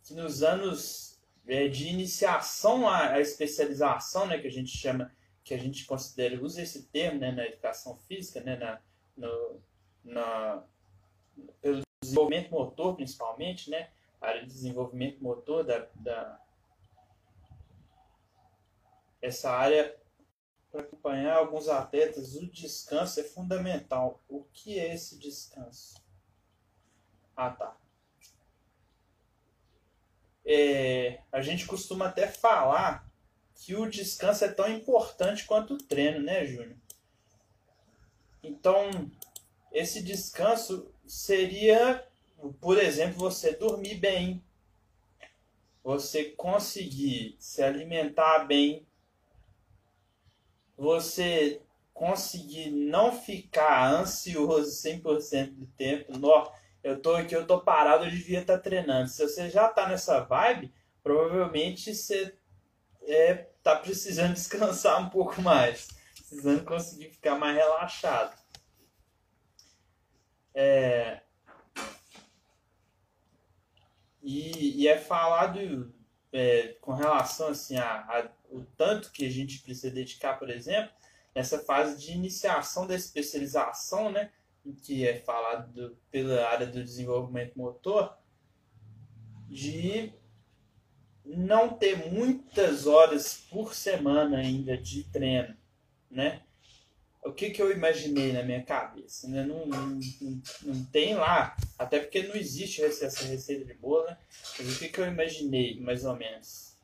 que 0.09 0.15
nos 0.15 0.43
anos 0.43 1.21
é, 1.47 1.69
de 1.69 1.87
iniciação 1.87 2.89
à, 2.89 3.13
à, 3.13 3.21
especialização, 3.21 4.27
né, 4.27 4.39
que 4.39 4.47
a 4.47 4.51
gente 4.51 4.75
chama, 4.75 5.15
que 5.45 5.53
a 5.53 5.59
gente 5.59 5.85
considera, 5.85 6.43
usa 6.43 6.63
esse 6.63 6.85
termo 6.85 7.21
né, 7.21 7.31
na 7.31 7.45
educação 7.45 7.97
física, 7.99 8.41
né, 8.41 8.57
na, 8.57 8.81
no, 9.15 9.63
na, 10.03 10.65
pelo 11.61 11.83
desenvolvimento 12.03 12.51
motor 12.51 12.97
principalmente, 12.97 13.69
né, 13.69 13.91
a 14.19 14.29
área 14.29 14.41
de 14.41 14.49
desenvolvimento 14.49 15.23
motor 15.23 15.63
da, 15.63 15.87
da 15.97 16.41
essa 19.21 19.51
área 19.51 19.95
para 20.71 20.81
acompanhar 20.83 21.37
alguns 21.37 21.69
atletas, 21.69 22.35
o 22.35 22.47
descanso 22.47 23.21
é 23.21 23.25
fundamental. 23.25 24.23
O 24.29 24.45
que 24.45 24.79
é 24.79 24.95
esse 24.95 25.19
descanso? 25.19 25.95
Ah, 27.35 27.51
tá 27.51 27.77
é, 30.51 31.21
a 31.31 31.43
gente 31.43 31.67
costuma 31.67 32.07
até 32.07 32.27
falar 32.27 33.07
que 33.55 33.77
o 33.77 33.89
descanso 33.89 34.47
é 34.47 34.49
tão 34.49 34.67
importante 34.73 35.45
quanto 35.45 35.75
o 35.75 35.79
treino, 35.79 36.23
né, 36.23 36.47
Júnior? 36.47 36.77
Então, 38.43 39.11
esse 39.71 40.03
descanso 40.03 40.91
seria, 41.07 42.03
por 42.63 42.79
exemplo, 42.79 43.19
você 43.19 43.53
dormir 43.53 43.97
bem, 43.97 44.43
você 45.85 46.25
conseguir 46.31 47.37
se 47.39 47.63
alimentar 47.63 48.47
bem, 48.47 48.87
você 50.75 51.61
conseguir 51.93 52.71
não 52.71 53.13
ficar 53.13 53.93
ansioso 53.93 54.71
100% 54.71 55.51
do 55.51 55.67
tempo. 55.67 56.17
No, 56.17 56.51
eu 56.89 57.01
tô 57.01 57.15
aqui, 57.15 57.35
eu 57.35 57.47
tô 57.47 57.61
parado, 57.61 58.05
eu 58.05 58.11
devia 58.11 58.41
estar 58.41 58.57
tá 58.57 58.63
treinando. 58.63 59.09
Se 59.09 59.23
você 59.23 59.51
já 59.51 59.69
tá 59.69 59.89
nessa 59.89 60.21
vibe, 60.21 60.73
provavelmente 61.03 61.95
você 61.95 62.35
é, 63.03 63.35
tá 63.63 63.77
precisando 63.77 64.33
descansar 64.35 65.01
um 65.01 65.11
pouco 65.11 65.41
mais, 65.43 65.89
precisando 66.15 66.65
conseguir 66.65 67.11
ficar 67.11 67.37
mais 67.37 67.57
relaxado. 67.57 68.37
É, 70.55 71.21
e, 74.23 74.83
e 74.83 74.89
é 74.89 74.99
falado 74.99 75.95
é, 76.33 76.77
com 76.81 76.93
relação 76.93 77.49
assim 77.49 77.77
a, 77.77 78.01
a, 78.01 78.29
o 78.51 78.65
tanto 78.65 79.13
que 79.13 79.27
a 79.27 79.31
gente 79.31 79.61
precisa 79.61 79.95
dedicar, 79.95 80.39
por 80.39 80.51
exemplo, 80.51 80.93
nessa 81.35 81.59
fase 81.61 81.99
de 81.99 82.13
iniciação 82.13 82.87
da 82.87 82.95
especialização, 82.95 84.11
né? 84.11 84.33
Que 84.75 85.07
é 85.07 85.17
falado 85.17 85.73
do, 85.73 85.97
pela 86.11 86.49
área 86.49 86.67
do 86.67 86.83
desenvolvimento 86.83 87.57
motor, 87.57 88.17
de 89.49 90.13
não 91.25 91.69
ter 91.71 92.11
muitas 92.11 92.87
horas 92.87 93.47
por 93.51 93.75
semana 93.75 94.39
ainda 94.39 94.77
de 94.77 95.05
treino, 95.05 95.57
né? 96.11 96.43
O 97.23 97.33
que, 97.33 97.51
que 97.51 97.61
eu 97.61 97.71
imaginei 97.71 98.33
na 98.33 98.43
minha 98.43 98.63
cabeça? 98.63 99.29
Né? 99.29 99.45
Não, 99.45 99.67
não, 99.67 100.01
não, 100.63 100.85
tem 100.87 101.15
lá, 101.15 101.57
até 101.79 101.99
porque 101.99 102.23
não 102.23 102.35
existe 102.35 102.83
essa 102.83 103.27
receita 103.27 103.65
de 103.65 103.75
bolo, 103.75 104.07
né? 104.07 104.17
Mas 104.59 104.77
o 104.77 104.79
que, 104.79 104.89
que 104.89 105.01
eu 105.01 105.07
imaginei, 105.07 105.79
mais 105.81 106.05
ou 106.05 106.17
menos? 106.17 106.75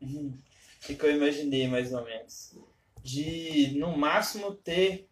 Uhum. 0.00 0.36
O 0.82 0.86
que, 0.86 0.94
que 0.94 1.06
eu 1.06 1.16
imaginei, 1.16 1.68
mais 1.68 1.92
ou 1.92 2.04
menos? 2.04 2.54
De, 3.02 3.72
no 3.78 3.96
máximo, 3.96 4.52
ter 4.52 5.08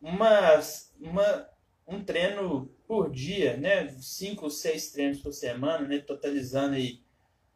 uma, 0.00 0.60
uma, 1.00 1.48
um 1.86 2.02
treino 2.02 2.66
por 2.86 3.10
dia, 3.10 3.56
né? 3.56 3.88
Cinco, 4.00 4.50
seis 4.50 4.90
treinos 4.90 5.20
por 5.20 5.32
semana, 5.32 5.86
né? 5.86 5.98
Totalizando 5.98 6.74
aí 6.74 7.02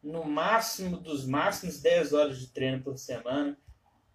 no 0.01 0.23
máximo 0.25 0.97
dos 0.97 1.25
máximos 1.25 1.79
10 1.81 2.13
horas 2.13 2.39
de 2.39 2.47
treino 2.47 2.83
por 2.83 2.97
semana. 2.97 3.57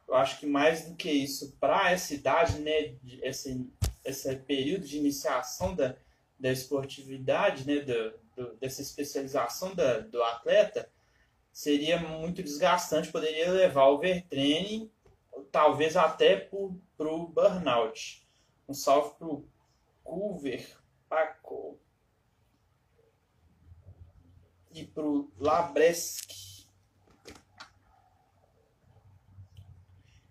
Eu 0.06 0.14
acho 0.14 0.38
que 0.38 0.46
mais 0.46 0.86
do 0.86 0.96
que 0.96 1.10
isso, 1.10 1.56
para 1.58 1.90
essa 1.90 2.14
idade, 2.14 2.58
né? 2.60 2.94
Esse, 3.22 3.66
esse 4.04 4.36
período 4.36 4.86
de 4.86 4.98
iniciação 4.98 5.74
da, 5.74 5.96
da 6.38 6.50
esportividade, 6.50 7.66
né? 7.66 7.80
Do, 7.80 8.12
do, 8.36 8.56
dessa 8.56 8.82
especialização 8.82 9.74
da, 9.74 10.00
do 10.00 10.22
atleta, 10.22 10.88
seria 11.52 11.98
muito 11.98 12.42
desgastante, 12.42 13.10
poderia 13.10 13.50
levar 13.50 13.82
ao 13.82 13.94
overtraining 13.94 14.90
talvez 15.50 15.96
até 15.96 16.48
para 16.98 17.08
o 17.08 17.28
burnout. 17.28 18.28
Um 18.68 18.74
salve 18.74 19.14
para 19.16 19.28
o 19.28 19.48
Culver 20.04 20.76
Paco 21.08 21.78
e 24.72 24.84
para 24.84 25.04
o. 25.04 25.30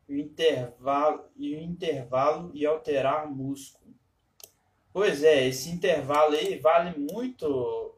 O 0.10 0.14
intervalo 0.14 1.30
e 1.36 1.56
o 1.56 1.60
intervalo 1.60 2.52
e 2.54 2.66
alterar 2.66 3.30
músculo. 3.30 3.94
Pois 4.94 5.24
é, 5.24 5.48
esse 5.48 5.70
intervalo 5.70 6.36
aí 6.36 6.58
vale 6.60 6.98
muito 6.98 7.94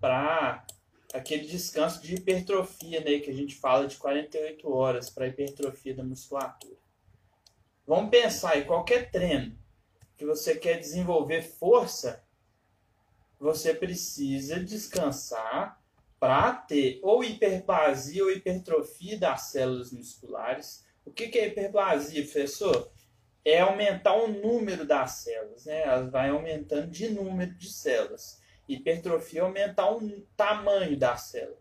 para 0.00 0.64
aquele 1.12 1.46
descanso 1.46 2.00
de 2.02 2.14
hipertrofia, 2.14 3.00
né, 3.00 3.18
que 3.18 3.30
a 3.30 3.34
gente 3.34 3.54
fala 3.54 3.86
de 3.86 3.96
48 3.96 4.70
horas 4.72 5.10
para 5.10 5.28
hipertrofia 5.28 5.94
da 5.94 6.02
musculatura. 6.02 6.77
Vamos 7.88 8.10
pensar 8.10 8.58
em 8.58 8.66
qualquer 8.66 9.10
treino 9.10 9.58
que 10.14 10.26
você 10.26 10.54
quer 10.54 10.78
desenvolver 10.78 11.40
força, 11.40 12.22
você 13.40 13.72
precisa 13.72 14.62
descansar 14.62 15.82
para 16.20 16.52
ter 16.52 17.00
ou 17.02 17.24
hiperplasia 17.24 18.22
ou 18.22 18.30
hipertrofia 18.30 19.18
das 19.18 19.52
células 19.52 19.90
musculares. 19.90 20.84
O 21.02 21.10
que 21.10 21.38
é 21.38 21.46
hiperplasia, 21.46 22.22
professor? 22.22 22.92
É 23.42 23.60
aumentar 23.60 24.14
o 24.16 24.28
número 24.28 24.84
das 24.84 25.12
células, 25.12 25.64
né? 25.64 25.84
Elas 25.84 26.10
vai 26.10 26.28
aumentando 26.28 26.90
de 26.90 27.08
número 27.08 27.54
de 27.54 27.70
células. 27.70 28.38
Hipertrofia 28.68 29.40
aumentar 29.40 29.90
o 29.90 30.20
tamanho 30.36 30.94
da 30.94 31.16
célula. 31.16 31.56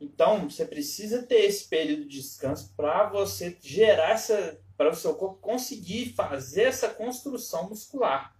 Então, 0.00 0.50
você 0.50 0.64
precisa 0.66 1.22
ter 1.22 1.44
esse 1.44 1.68
período 1.68 2.02
de 2.02 2.20
descanso 2.20 2.74
para 2.76 3.08
você 3.08 3.56
gerar 3.62 4.10
essa. 4.10 4.60
Para 4.78 4.90
o 4.90 4.94
seu 4.94 5.16
corpo 5.16 5.40
conseguir 5.40 6.14
fazer 6.14 6.62
essa 6.62 6.88
construção 6.88 7.68
muscular. 7.68 8.32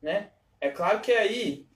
Né? 0.00 0.30
É 0.60 0.68
claro 0.68 1.00
que 1.00 1.10
aí 1.10 1.66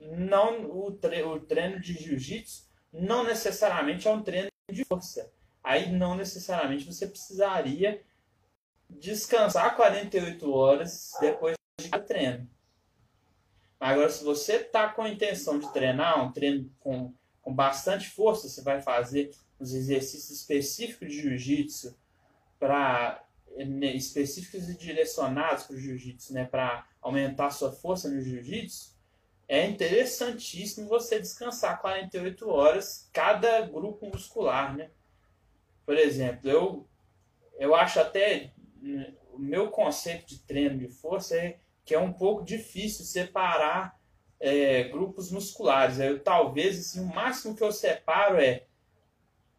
não 0.00 0.64
o, 0.64 0.90
tre 0.90 1.22
o 1.22 1.38
treino 1.38 1.78
de 1.78 1.92
jiu-jitsu 1.92 2.66
não 2.90 3.24
necessariamente 3.24 4.08
é 4.08 4.10
um 4.10 4.22
treino 4.22 4.48
de 4.70 4.86
força. 4.86 5.30
Aí 5.62 5.92
não 5.92 6.16
necessariamente 6.16 6.86
você 6.86 7.06
precisaria 7.06 8.02
descansar 8.88 9.76
48 9.76 10.50
horas 10.50 11.12
depois 11.20 11.54
de 11.78 11.90
treino. 12.00 12.50
Agora, 13.78 14.08
se 14.08 14.24
você 14.24 14.56
está 14.56 14.88
com 14.88 15.02
a 15.02 15.10
intenção 15.10 15.58
de 15.58 15.70
treinar, 15.72 16.24
um 16.24 16.32
treino 16.32 16.70
com, 16.80 17.12
com 17.42 17.54
bastante 17.54 18.08
força, 18.08 18.48
você 18.48 18.62
vai 18.62 18.80
fazer 18.80 19.30
os 19.58 19.74
exercícios 19.74 20.30
específicos 20.30 21.08
de 21.08 21.20
jiu-jitsu 21.20 22.01
para 22.62 23.20
né, 23.56 23.92
específicos 23.96 24.68
e 24.68 24.78
direcionados 24.78 25.64
para 25.64 25.74
o 25.74 25.80
jiu-jitsu, 25.80 26.32
né, 26.32 26.44
para 26.44 26.86
aumentar 27.00 27.50
sua 27.50 27.72
força 27.72 28.08
no 28.08 28.22
jiu-jitsu, 28.22 28.96
é 29.48 29.66
interessantíssimo 29.66 30.88
você 30.88 31.18
descansar 31.18 31.80
48 31.80 32.48
horas 32.48 33.10
cada 33.12 33.62
grupo 33.62 34.06
muscular, 34.06 34.76
né? 34.76 34.90
Por 35.84 35.98
exemplo, 35.98 36.48
eu 36.48 36.88
eu 37.58 37.74
acho 37.74 37.98
até 37.98 38.52
né, 38.80 39.12
o 39.32 39.38
meu 39.40 39.68
conceito 39.68 40.28
de 40.28 40.38
treino 40.38 40.78
de 40.78 40.88
força 40.88 41.36
é 41.36 41.58
que 41.84 41.96
é 41.96 41.98
um 41.98 42.12
pouco 42.12 42.44
difícil 42.44 43.04
separar 43.04 43.98
é, 44.38 44.84
grupos 44.84 45.32
musculares. 45.32 45.98
Eu, 45.98 46.20
talvez 46.22 46.78
assim, 46.78 47.00
o 47.00 47.12
máximo 47.12 47.56
que 47.56 47.62
eu 47.64 47.72
separo 47.72 48.40
é 48.40 48.66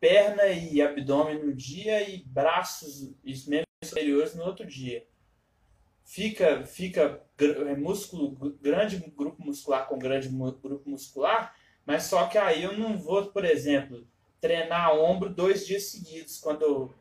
perna 0.03 0.47
e 0.47 0.81
abdômen 0.81 1.41
no 1.41 1.53
dia 1.53 2.09
e 2.09 2.25
braços 2.25 3.15
e 3.23 3.49
membros 3.49 3.69
superiores 3.85 4.35
no 4.35 4.43
outro 4.43 4.65
dia. 4.65 5.07
Fica, 6.03 6.61
fica 6.65 7.23
é, 7.39 7.73
músculo, 7.77 8.31
grande 8.61 8.97
grupo 9.15 9.41
muscular 9.41 9.87
com 9.87 9.97
grande 9.97 10.27
grupo 10.27 10.89
muscular, 10.89 11.55
mas 11.85 12.03
só 12.03 12.27
que 12.27 12.37
aí 12.37 12.63
eu 12.63 12.77
não 12.77 12.97
vou, 12.97 13.27
por 13.27 13.45
exemplo, 13.45 14.05
treinar 14.41 14.93
ombro 14.93 15.29
dois 15.29 15.65
dias 15.65 15.83
seguidos, 15.83 16.37
quando 16.37 16.63
eu, 16.63 16.93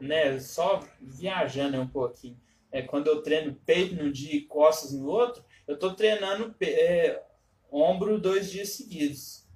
né, 0.00 0.40
só 0.40 0.80
viajando 1.00 1.80
um 1.80 1.86
pouquinho. 1.86 2.40
É, 2.72 2.82
quando 2.82 3.06
eu 3.06 3.22
treino 3.22 3.54
peito 3.64 3.94
num 3.94 4.10
dia 4.10 4.34
e 4.34 4.42
costas 4.42 4.92
no 4.92 5.06
outro, 5.06 5.44
eu 5.64 5.74
estou 5.74 5.94
treinando 5.94 6.52
é, 6.60 7.22
ombro 7.70 8.18
dois 8.18 8.50
dias 8.50 8.70
seguidos. 8.70 9.46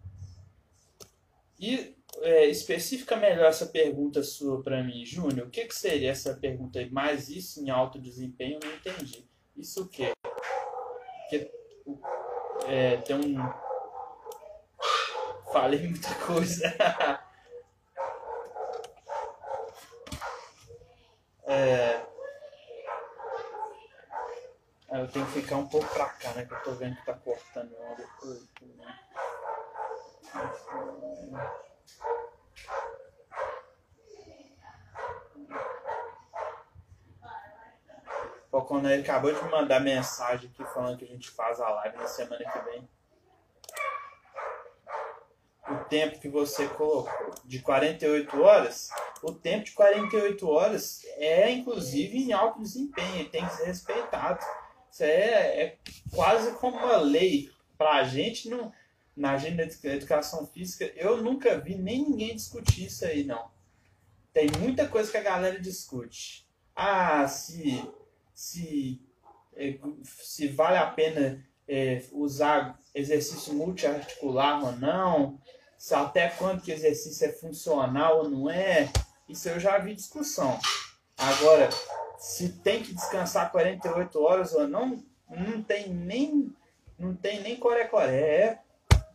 E 1.59 1.97
é, 2.20 2.46
especifica 2.46 3.16
melhor 3.16 3.46
essa 3.46 3.66
pergunta 3.66 4.22
sua 4.22 4.62
para 4.62 4.83
mim, 4.83 5.05
Júnior. 5.05 5.46
O 5.46 5.51
que, 5.51 5.64
que 5.64 5.75
seria 5.75 6.11
essa 6.11 6.35
pergunta 6.35 6.79
aí? 6.79 6.90
Mais 6.90 7.29
isso 7.29 7.61
em 7.61 7.70
alto 7.70 7.98
desempenho? 7.98 8.61
Não 8.62 8.72
entendi. 8.72 9.29
Isso 9.57 9.83
o 9.83 9.88
quê? 9.88 10.12
Porque, 10.22 11.51
é, 12.66 12.96
tem 12.98 13.16
um. 13.16 13.37
Falei 15.53 15.81
muita 15.81 16.14
coisa. 16.27 16.64
é... 21.46 22.01
Eu 24.90 25.09
tenho 25.09 25.27
que 25.27 25.40
ficar 25.40 25.57
um 25.57 25.66
pouco 25.66 25.88
pra 25.92 26.09
cá, 26.11 26.33
né? 26.35 26.44
Que 26.44 26.55
eu 26.55 26.62
tô 26.62 26.72
vendo 26.72 26.96
que 26.96 27.07
tá 27.07 27.14
cortando 27.14 27.75
onda. 27.75 28.07
O 38.53 38.61
Conor 38.61 38.92
acabou 38.92 39.33
de 39.33 39.42
me 39.42 39.51
mandar 39.51 39.81
mensagem 39.81 40.51
aqui 40.51 40.62
falando 40.75 40.99
que 40.99 41.07
a 41.07 41.09
gente 41.09 41.31
faz 41.31 41.59
a 41.59 41.71
live 41.71 41.97
na 41.97 42.07
semana 42.07 42.45
que 42.45 42.59
vem. 42.71 42.88
O 45.71 45.85
tempo 45.85 46.21
que 46.21 46.29
você 46.29 46.68
colocou 46.68 47.35
de 47.47 47.61
48 47.61 48.42
horas, 48.42 48.90
o 49.23 49.33
tempo 49.33 49.64
de 49.64 49.73
48 49.73 50.47
horas 50.47 51.01
é 51.16 51.51
inclusive 51.51 52.18
em 52.18 52.33
alto 52.35 52.61
desempenho, 52.61 53.31
tem 53.31 53.47
que 53.47 53.55
ser 53.55 53.64
respeitado. 53.64 54.45
Isso 54.90 55.03
é, 55.03 55.62
é 55.62 55.79
quase 56.14 56.53
como 56.57 56.77
uma 56.77 56.99
lei 56.99 57.51
para 57.79 57.95
a 57.95 58.05
gente 58.05 58.51
no, 58.51 58.71
na 59.16 59.33
agenda 59.33 59.66
de 59.66 59.87
educação 59.87 60.46
física. 60.46 60.90
Eu 60.96 61.22
nunca 61.22 61.59
vi 61.59 61.75
nem 61.75 62.03
ninguém 62.03 62.35
discutir 62.35 62.87
isso 62.87 63.05
aí, 63.05 63.25
não. 63.25 63.51
Tem 64.33 64.51
muita 64.59 64.88
coisa 64.88 65.11
que 65.11 65.16
a 65.16 65.22
galera 65.22 65.61
discute. 65.61 66.48
Ah, 66.75 67.29
se, 67.29 67.85
se, 68.33 69.01
é, 69.55 69.79
se 70.03 70.48
vale 70.48 70.79
a 70.79 70.87
pena 70.87 71.46
é, 71.68 72.03
usar 72.12 72.81
exercício 72.94 73.53
multiarticular 73.55 74.64
ou 74.64 74.72
não, 74.72 75.38
se 75.77 75.94
até 75.94 76.31
quando 76.31 76.62
que 76.62 76.72
exercício 76.72 77.27
é 77.27 77.33
funcional 77.33 78.18
ou 78.18 78.31
não 78.31 78.51
é. 78.51 78.90
Isso 79.29 79.48
eu 79.48 79.61
já 79.61 79.79
vi 79.79 79.94
discussão. 79.94 80.59
Agora, 81.16 81.68
se 82.18 82.48
tem 82.48 82.83
que 82.83 82.94
descansar 82.94 83.51
48 83.53 84.20
horas 84.20 84.53
ou 84.55 84.66
não, 84.66 85.05
não 85.29 85.62
tem 85.62 85.88
nem 85.88 86.55
não 86.98 87.16
tem 87.16 87.42
nem 87.42 87.57
core-core, 87.57 88.11
é 88.11 88.62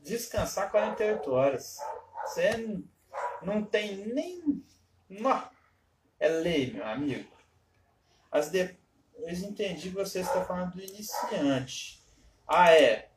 descansar 0.08 0.72
48 0.72 1.32
horas. 1.32 1.78
Você 2.26 2.82
não 3.42 3.64
tem 3.64 4.08
nem 4.08 4.64
não, 5.10 5.50
é 6.20 6.28
lei, 6.28 6.74
meu 6.74 6.86
amigo. 6.86 7.30
Mas 8.32 8.50
depois 8.50 9.42
entendi 9.42 9.90
que 9.90 9.96
você 9.96 10.20
está 10.20 10.44
falando 10.44 10.74
do 10.74 10.84
iniciante. 10.84 12.04
Ah, 12.48 12.72
é. 12.74 13.10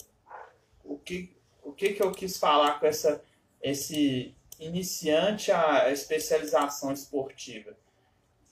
O 0.85 0.99
que 0.99 1.37
o 1.63 1.73
que 1.73 1.93
que 1.93 2.03
eu 2.03 2.13
quis 2.13 2.37
falar 2.39 2.79
com 2.79 2.87
essa 2.87 3.23
esse 3.61 4.35
iniciante 4.59 5.51
a 5.53 5.91
especialização 5.91 6.93
esportiva? 6.93 7.77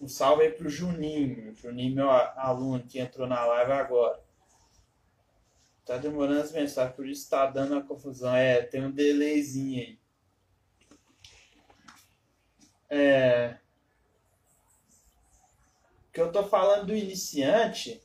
Um 0.00 0.08
salve 0.08 0.44
aí 0.44 0.52
pro 0.52 0.68
Juninho. 0.68 1.54
Juninho, 1.54 1.94
meu 1.94 2.10
aluno 2.10 2.84
que 2.86 2.98
entrou 2.98 3.26
na 3.26 3.44
live 3.44 3.72
agora. 3.72 4.20
Tá 5.88 5.96
demorando 5.96 6.42
as 6.42 6.52
mensagens, 6.52 6.94
por 6.94 7.08
isso 7.08 7.30
tá 7.30 7.46
dando 7.46 7.72
uma 7.72 7.82
confusão. 7.82 8.36
É, 8.36 8.60
tem 8.60 8.84
um 8.84 8.90
delayzinho 8.90 9.80
aí. 9.80 9.98
É. 12.90 13.56
O 16.06 16.12
que 16.12 16.20
eu 16.20 16.30
tô 16.30 16.44
falando 16.44 16.88
do 16.88 16.94
iniciante 16.94 18.02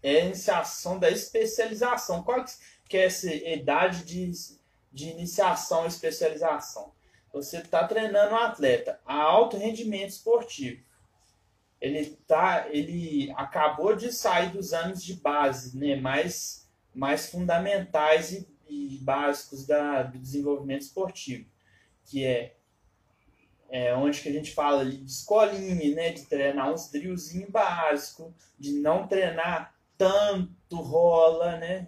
é 0.00 0.20
a 0.20 0.24
iniciação 0.26 1.00
da 1.00 1.10
especialização. 1.10 2.22
Qual 2.22 2.44
que 2.88 2.96
é 2.96 3.06
essa 3.06 3.34
idade 3.34 4.04
de, 4.04 4.30
de 4.92 5.08
iniciação 5.08 5.84
e 5.84 5.88
especialização? 5.88 6.92
Você 7.32 7.58
está 7.58 7.88
treinando 7.88 8.36
um 8.36 8.38
atleta 8.38 9.00
a 9.04 9.16
alto 9.16 9.56
rendimento 9.56 10.10
esportivo. 10.10 10.80
Ele 11.80 12.04
tá, 12.26 12.66
ele 12.70 13.32
acabou 13.36 13.94
de 13.94 14.12
sair 14.12 14.50
dos 14.50 14.72
anos 14.72 15.02
de 15.02 15.14
base, 15.14 15.78
né, 15.78 15.96
mais, 15.96 16.68
mais 16.94 17.30
fundamentais 17.30 18.32
e, 18.32 18.48
e 18.68 18.98
básicos 18.98 19.66
da, 19.66 20.02
do 20.02 20.18
desenvolvimento 20.18 20.82
esportivo, 20.82 21.48
que 22.04 22.24
é, 22.24 22.56
é 23.70 23.94
onde 23.94 24.20
que 24.20 24.28
a 24.28 24.32
gente 24.32 24.52
fala 24.52 24.84
de 24.84 25.04
escolinha, 25.04 25.94
né, 25.94 26.12
de 26.12 26.26
treinar 26.26 26.72
uns 26.72 26.90
drillzinho 26.90 27.50
básico, 27.50 28.34
de 28.58 28.72
não 28.72 29.06
treinar 29.06 29.74
tanto 29.96 30.76
rola, 30.76 31.58
né, 31.58 31.86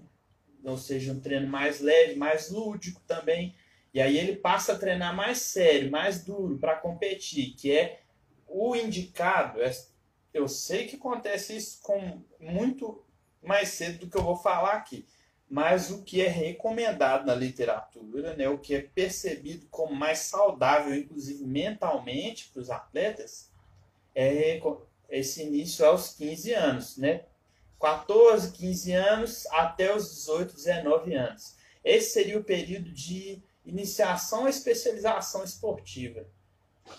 ou 0.63 0.77
seja, 0.77 1.13
um 1.13 1.21
treino 1.21 1.49
mais 1.49 1.81
leve, 1.81 2.15
mais 2.15 2.51
lúdico 2.51 3.01
também, 3.07 3.57
e 3.93 4.01
aí 4.01 4.17
ele 4.17 4.37
passa 4.37 4.73
a 4.73 4.79
treinar 4.79 5.15
mais 5.15 5.39
sério, 5.39 5.91
mais 5.91 6.25
duro 6.25 6.59
para 6.59 6.77
competir, 6.77 7.55
que 7.57 7.73
é 7.73 8.01
o 8.51 8.75
indicado. 8.75 9.63
É, 9.63 9.71
eu 10.35 10.49
sei 10.49 10.87
que 10.87 10.97
acontece 10.97 11.57
isso 11.57 11.81
com 11.83 12.23
muito 12.39 13.03
mais 13.43 13.69
cedo 13.71 14.01
do 14.01 14.11
que 14.11 14.19
eu 14.19 14.23
vou 14.23 14.37
falar 14.37 14.75
aqui, 14.75 15.07
mas 15.49 15.91
o 15.91 16.03
que 16.03 16.21
é 16.21 16.29
recomendado 16.29 17.25
na 17.27 17.35
literatura, 17.35 18.37
né, 18.37 18.49
o 18.49 18.59
que 18.59 18.75
é 18.75 18.83
percebido 18.83 19.67
como 19.71 19.95
mais 19.95 20.19
saudável, 20.21 20.95
inclusive 20.95 21.45
mentalmente, 21.45 22.51
para 22.53 22.61
os 22.61 22.71
atletas, 22.71 23.51
é 24.15 24.61
esse 25.09 25.43
início 25.43 25.85
aos 25.87 26.15
15 26.15 26.53
anos, 26.53 26.97
né? 26.97 27.25
14, 27.81 28.53
15 28.53 28.93
anos 28.93 29.47
até 29.47 29.95
os 29.95 30.11
18, 30.11 30.55
19 30.55 31.15
anos. 31.15 31.57
Esse 31.83 32.13
seria 32.13 32.39
o 32.39 32.45
período 32.45 32.93
de 32.93 33.43
iniciação 33.65 34.45
à 34.47 34.51
especialização 34.51 35.43
esportiva. 35.43 36.27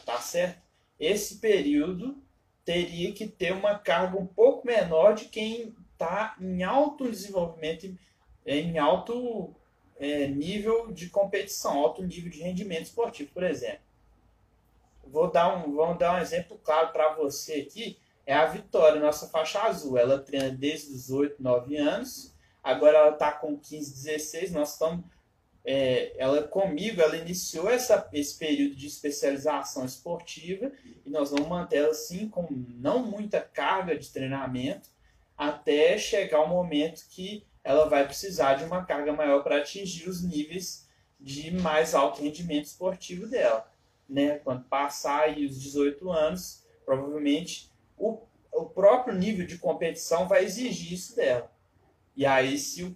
Tá 0.06 0.20
certo? 0.20 0.71
Esse 1.02 1.40
período 1.40 2.16
teria 2.64 3.12
que 3.12 3.26
ter 3.26 3.54
uma 3.54 3.80
carga 3.80 4.20
um 4.20 4.28
pouco 4.28 4.68
menor 4.68 5.16
de 5.16 5.26
quem 5.26 5.76
está 5.94 6.36
em 6.40 6.62
alto 6.62 7.10
desenvolvimento, 7.10 7.92
em 8.46 8.78
alto 8.78 9.52
é, 9.98 10.28
nível 10.28 10.92
de 10.92 11.10
competição, 11.10 11.80
alto 11.80 12.04
nível 12.04 12.30
de 12.30 12.44
rendimento 12.44 12.84
esportivo, 12.84 13.32
por 13.34 13.42
exemplo. 13.42 13.82
Vou 15.04 15.32
dar 15.32 15.58
um, 15.58 15.76
vamos 15.76 15.98
dar 15.98 16.14
um 16.14 16.22
exemplo 16.22 16.60
claro 16.64 16.94
para 16.94 17.16
você 17.16 17.56
aqui. 17.56 17.98
É 18.24 18.36
a 18.36 18.46
Vitória, 18.46 19.02
nossa 19.02 19.28
faixa 19.28 19.64
azul. 19.64 19.98
Ela 19.98 20.20
treina 20.20 20.52
desde 20.52 20.94
os 20.94 21.10
8, 21.10 21.42
9 21.42 21.78
anos. 21.78 22.32
Agora 22.64 23.00
ela 23.00 23.14
está 23.14 23.32
com 23.32 23.58
15, 23.58 23.92
16. 23.92 24.52
Nós 24.52 24.74
estamos 24.74 25.04
é, 25.64 26.14
ela 26.18 26.44
comigo, 26.44 27.02
ela 27.02 27.16
iniciou 27.16 27.70
essa, 27.70 28.10
esse 28.12 28.38
período 28.38 28.76
de 28.76 28.88
especialização 28.88 29.86
esportiva 29.86 30.72
e 31.06 31.10
nós 31.10 31.30
vamos 31.30 31.48
manter 31.48 31.78
ela 31.78 31.92
assim 31.92 32.28
com 32.28 32.48
não 32.50 33.06
muita 33.06 33.40
carga 33.40 33.96
de 33.96 34.10
treinamento 34.10 34.90
até 35.38 35.98
chegar 35.98 36.42
o 36.42 36.48
momento 36.48 37.06
que 37.10 37.46
ela 37.64 37.88
vai 37.88 38.06
precisar 38.06 38.56
de 38.56 38.64
uma 38.64 38.84
carga 38.86 39.14
maior 39.14 39.44
para 39.44 39.58
atingir 39.58 40.10
os 40.10 40.24
níveis 40.24 40.88
de 41.20 41.52
mais 41.52 41.94
alto 41.94 42.22
rendimento 42.22 42.66
esportivo 42.66 43.28
dela. 43.28 43.70
Né? 44.10 44.40
Quando 44.40 44.64
passar 44.64 45.24
aí 45.24 45.46
os 45.46 45.62
18 45.62 46.12
anos, 46.12 46.64
provavelmente 46.84 47.72
o, 47.98 48.20
o 48.52 48.66
próprio 48.66 49.16
nível 49.16 49.46
de 49.46 49.60
competição 49.60 50.28
vai 50.28 50.44
exigir 50.44 50.94
isso 50.94 51.16
dela. 51.16 51.52
E 52.16 52.26
aí, 52.26 52.58
se 52.58 52.84
o 52.84 52.96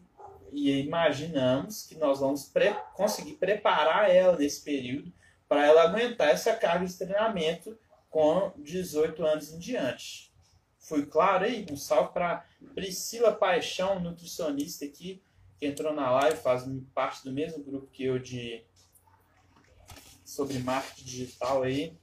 e 0.55 0.71
imaginamos 0.79 1.85
que 1.85 1.95
nós 1.95 2.21
vamos 2.21 2.45
pre 2.45 2.73
conseguir 2.93 3.33
preparar 3.33 4.09
ela 4.09 4.37
nesse 4.37 4.63
período 4.63 5.11
para 5.49 5.65
ela 5.65 5.83
aguentar 5.83 6.29
essa 6.29 6.55
carga 6.55 6.85
de 6.85 6.97
treinamento 6.97 7.77
com 8.09 8.53
18 8.57 9.23
anos 9.25 9.53
em 9.53 9.59
diante. 9.59 10.33
fui 10.79 11.05
claro 11.05 11.43
aí? 11.43 11.65
Um 11.69 11.75
salve 11.75 12.13
para 12.13 12.45
Priscila 12.73 13.33
Paixão, 13.33 13.99
nutricionista 13.99 14.85
aqui, 14.85 15.21
que 15.59 15.65
entrou 15.65 15.93
na 15.93 16.09
live, 16.11 16.37
faz 16.37 16.63
parte 16.93 17.23
do 17.25 17.33
mesmo 17.33 17.61
grupo 17.61 17.87
que 17.87 18.05
eu 18.05 18.17
de 18.17 18.65
sobre 20.23 20.59
marketing 20.59 21.03
digital 21.03 21.63
aí. 21.63 21.97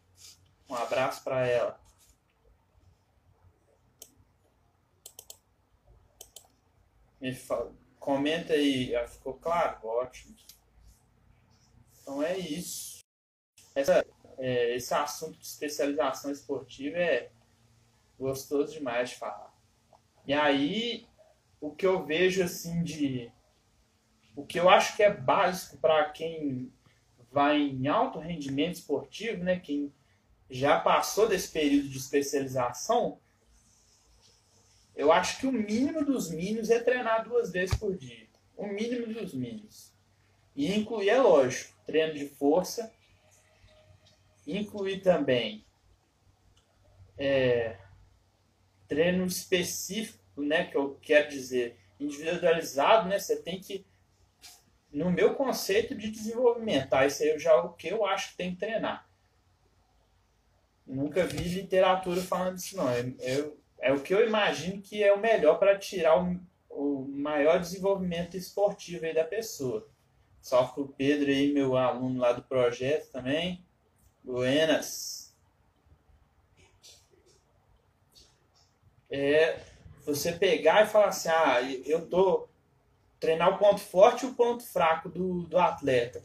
Um 0.69 0.75
abraço 0.75 1.25
para 1.25 1.47
ela. 1.47 1.81
Me 7.19 7.33
fala, 7.33 7.73
comenta 8.03 8.55
aí, 8.55 8.93
ficou 9.07 9.35
claro? 9.35 9.79
Ótimo. 9.87 10.35
Então 12.01 12.21
é 12.21 12.37
isso. 12.37 12.99
Essa, 13.77 14.05
é, 14.39 14.75
esse 14.75 14.93
assunto 14.93 15.39
de 15.39 15.47
especialização 15.47 16.33
esportiva 16.33 16.99
é 16.99 17.31
gostoso 18.19 18.73
demais 18.73 19.11
de 19.11 19.17
falar. 19.17 19.55
E 20.27 20.35
aí, 20.35 21.07
o 21.61 21.71
que 21.71 21.87
eu 21.87 22.05
vejo 22.05 22.43
assim 22.43 22.83
de. 22.83 23.33
O 24.35 24.45
que 24.45 24.59
eu 24.59 24.69
acho 24.69 24.97
que 24.97 25.03
é 25.05 25.15
básico 25.15 25.77
para 25.77 26.11
quem 26.11 26.73
vai 27.31 27.59
em 27.59 27.87
alto 27.87 28.19
rendimento 28.19 28.75
esportivo, 28.75 29.45
né? 29.45 29.61
Quem 29.61 29.95
já 30.51 30.81
passou 30.81 31.29
desse 31.29 31.49
período 31.51 31.89
de 31.89 31.99
especialização, 31.99 33.21
eu 34.95 35.11
acho 35.11 35.41
que 35.41 35.47
o 35.47 35.53
mínimo 35.53 36.05
dos 36.05 36.31
mínimos 36.31 36.71
é 36.71 36.81
treinar 36.81 37.25
duas 37.25 37.51
vezes 37.51 37.75
por 37.77 37.97
dia. 37.97 38.27
O 38.57 38.67
mínimo 38.67 39.07
dos 39.07 39.33
mínimos. 39.33 39.93
E 40.55 40.75
incluir, 40.75 41.09
é 41.09 41.21
lógico, 41.21 41.75
treino 41.87 42.15
de 42.15 42.29
força. 42.29 42.93
Incluir 44.47 45.01
também 45.01 45.65
é, 47.17 47.77
treino 48.87 49.25
específico, 49.25 50.43
né? 50.43 50.65
Que 50.65 50.77
eu 50.77 50.99
quero 51.01 51.31
dizer, 51.31 51.79
individualizado, 51.99 53.09
né? 53.09 53.19
Você 53.19 53.37
tem 53.37 53.61
que, 53.61 53.87
no 54.93 55.11
meu 55.11 55.35
conceito 55.35 55.95
de 55.95 56.11
desenvolvimento, 56.11 56.91
tá? 56.91 57.07
Isso 57.07 57.23
aí 57.23 57.31
é 57.31 57.39
já 57.39 57.57
o 57.57 57.73
que 57.73 57.89
eu 57.89 58.05
acho 58.05 58.33
que 58.33 58.37
tem 58.37 58.53
que 58.53 58.61
treinar. 58.61 59.09
Nunca 60.87 61.25
vi 61.25 61.45
literatura 61.45 62.21
falando 62.21 62.59
isso, 62.59 62.77
não. 62.77 62.93
Eu 63.21 63.62
é 63.83 63.93
o 63.93 64.01
que 64.01 64.15
eu 64.15 64.27
imagino 64.27 64.81
que 64.81 65.03
é 65.03 65.13
o 65.13 65.21
melhor 65.21 65.59
para 65.59 65.77
tirar 65.77 66.23
o, 66.23 66.41
o 66.71 67.05
maior 67.09 67.59
desenvolvimento 67.59 68.37
esportivo 68.37 69.05
aí 69.05 69.13
da 69.13 69.25
pessoa. 69.25 69.87
Que 70.41 70.81
o 70.81 70.89
Pedro 70.89 71.31
aí, 71.31 71.53
meu 71.53 71.77
aluno 71.77 72.21
lá 72.21 72.33
do 72.33 72.43
projeto 72.43 73.11
também. 73.11 73.65
Buenas. 74.23 75.35
É 79.11 79.61
você 80.07 80.33
pegar 80.33 80.85
e 80.85 80.89
falar 80.89 81.09
assim, 81.09 81.29
ah, 81.29 81.61
eu 81.85 82.09
tô 82.09 82.49
treinar 83.21 83.55
o 83.55 83.59
ponto 83.59 83.81
forte 83.81 84.25
e 84.25 84.29
o 84.29 84.35
ponto 84.35 84.65
fraco 84.65 85.09
do, 85.09 85.43
do 85.43 85.59
atleta. 85.59 86.23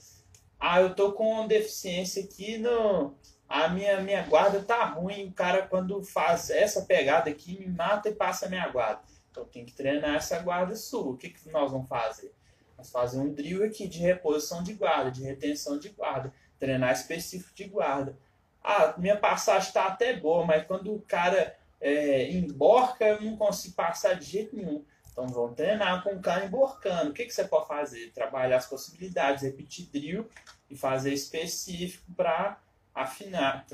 Ah, 0.60 0.82
eu 0.82 0.96
tô 0.96 1.12
com 1.12 1.48
deficiência 1.48 2.24
aqui 2.24 2.58
no, 2.58 3.16
a 3.48 3.70
minha, 3.70 4.02
minha 4.02 4.24
guarda 4.24 4.62
tá 4.62 4.86
ruim, 4.86 5.28
o 5.28 5.32
cara 5.32 5.66
quando 5.68 6.04
faz 6.04 6.50
essa 6.50 6.82
pegada 6.82 7.30
aqui 7.30 7.58
me 7.58 7.68
mata 7.68 8.10
e 8.10 8.14
passa 8.14 8.46
a 8.46 8.50
minha 8.50 8.68
guarda. 8.68 9.02
Então 9.32 9.46
tem 9.46 9.66
que 9.66 9.74
treinar 9.74 10.16
essa 10.16 10.40
guarda 10.40 10.76
sua. 10.76 11.12
O 11.12 11.18
que, 11.18 11.30
que 11.30 11.50
nós 11.50 11.72
vamos 11.72 11.88
fazer? 11.88 12.34
Nós 12.78 12.92
fazer 12.92 13.20
um 13.20 13.34
drill 13.34 13.64
aqui 13.64 13.88
de 13.88 14.00
reposição 14.00 14.62
de 14.62 14.74
guarda, 14.74 15.12
de 15.12 15.24
retenção 15.24 15.80
de 15.80 15.90
guarda, 15.90 16.34
treinar 16.60 16.92
específico 16.92 17.56
de 17.56 17.66
guarda. 17.66 18.18
Ah, 18.64 18.96
minha 18.98 19.16
passagem 19.16 19.70
está 19.70 19.86
até 19.86 20.14
boa, 20.14 20.46
mas 20.46 20.66
quando 20.66 20.94
o 20.94 21.02
cara 21.02 21.56
é, 21.80 22.30
emborca, 22.32 23.06
eu 23.06 23.22
não 23.22 23.38
consigo 23.38 23.76
passar 23.76 24.16
de 24.16 24.26
jeito 24.26 24.56
nenhum. 24.56 24.84
Então 25.12 25.28
vamos 25.28 25.56
treinar 25.56 26.04
com 26.04 26.12
o 26.12 26.20
cara 26.20 26.46
emborcando. 26.46 27.12
O 27.12 27.14
que, 27.14 27.26
que 27.26 27.34
você 27.34 27.46
pode 27.46 27.68
fazer? 27.68 28.12
Trabalhar 28.12 28.58
as 28.58 28.68
possibilidades, 28.68 29.44
repetir 29.44 29.88
drill 29.92 30.28
e 30.70 30.76
fazer 30.76 31.14
específico 31.14 32.12
para 32.16 32.60
afinar. 32.98 33.66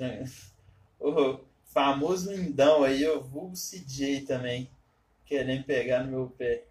O 0.99 1.39
famoso 1.65 2.31
lindão 2.31 2.83
aí, 2.83 3.07
o 3.07 3.21
vulgo 3.21 3.55
CJ 3.55 4.21
também, 4.21 4.69
querendo 5.25 5.63
pegar 5.63 6.03
no 6.03 6.11
meu 6.11 6.29
pé. 6.29 6.65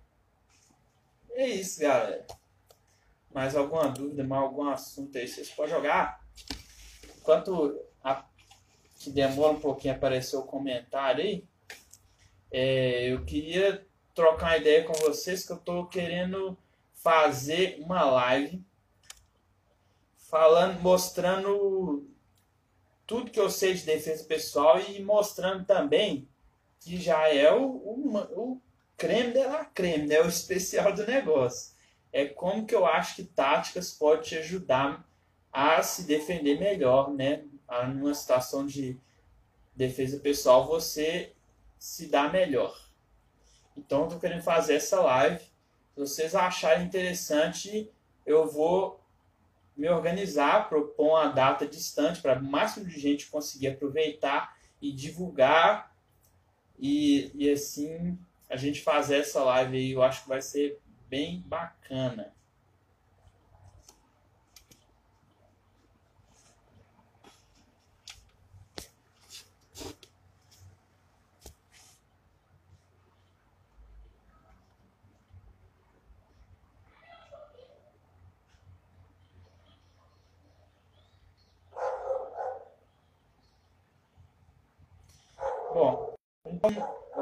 É 1.31 1.49
isso, 1.49 1.81
galera. 1.81 2.27
Mais 3.33 3.57
alguma 3.57 3.89
dúvida, 3.89 4.23
mais 4.23 4.43
algum 4.43 4.69
assunto 4.69 5.17
aí, 5.17 5.27
vocês 5.27 5.51
podem 5.51 5.75
jogar. 5.75 6.23
Enquanto 7.17 7.81
a, 8.05 8.25
que 8.99 9.11
demora 9.11 9.55
um 9.55 9.61
pouquinho 9.61 9.95
aparecer 9.95 10.37
o 10.37 10.43
comentário 10.43 11.25
aí, 11.25 11.45
é, 12.51 13.11
eu 13.11 13.25
queria 13.25 13.87
trocar 14.15 14.49
uma 14.49 14.57
ideia 14.59 14.85
com 14.85 14.93
vocês 14.93 15.47
que 15.47 15.53
eu 15.53 15.57
estou 15.57 15.87
querendo 15.87 16.57
fazer 16.93 17.79
uma 17.81 18.05
live 18.05 18.63
falando, 20.19 20.81
mostrando 20.81 22.12
tudo 23.13 23.31
que 23.31 23.39
eu 23.39 23.51
sei 23.51 23.75
de 23.75 23.85
defesa 23.85 24.25
pessoal 24.25 24.81
e 24.81 25.03
mostrando 25.03 25.67
também 25.67 26.27
que 26.81 26.97
já 26.97 27.29
é 27.29 27.53
o, 27.53 27.63
o, 27.63 28.19
o 28.35 28.61
creme 28.97 29.35
de 29.35 29.45
la 29.45 29.67
creme, 29.67 30.07
né? 30.07 30.23
o 30.23 30.29
especial 30.29 30.95
do 30.95 31.07
negócio. 31.07 31.75
É 32.11 32.25
como 32.25 32.65
que 32.65 32.75
eu 32.75 32.87
acho 32.87 33.17
que 33.17 33.25
táticas 33.25 33.93
pode 33.93 34.31
te 34.31 34.39
ajudar 34.39 35.07
a 35.53 35.83
se 35.83 36.05
defender 36.05 36.59
melhor, 36.59 37.13
né? 37.13 37.45
A, 37.69 37.87
numa 37.87 38.15
situação 38.15 38.65
de 38.65 38.99
defesa 39.77 40.19
pessoal, 40.19 40.67
você 40.67 41.35
se 41.79 42.07
dá 42.07 42.31
melhor. 42.31 42.75
Então, 43.77 44.05
eu 44.05 44.09
tô 44.09 44.19
querendo 44.19 44.43
fazer 44.43 44.77
essa 44.77 45.03
live. 45.03 45.45
Se 45.95 46.01
vocês 46.01 46.35
acharem 46.35 46.87
interessante, 46.87 47.93
eu 48.25 48.51
vou 48.51 49.02
me 49.77 49.89
organizar, 49.89 50.69
propor 50.69 51.11
uma 51.11 51.29
data 51.29 51.67
distante 51.67 52.21
para 52.21 52.39
o 52.39 52.45
máximo 52.45 52.87
de 52.87 52.99
gente 53.01 53.29
conseguir 53.31 53.69
aproveitar 53.69 54.57
e 54.81 54.93
divulgar 54.93 55.95
e, 56.79 57.31
e 57.35 57.51
assim 57.51 58.19
a 58.51 58.57
gente 58.57 58.83
fazer 58.83 59.19
essa 59.19 59.43
live 59.43 59.77
aí, 59.77 59.93
eu 59.93 60.03
acho 60.03 60.23
que 60.23 60.29
vai 60.29 60.43
ser 60.43 60.79
bem 61.09 61.43
bacana. 61.47 62.33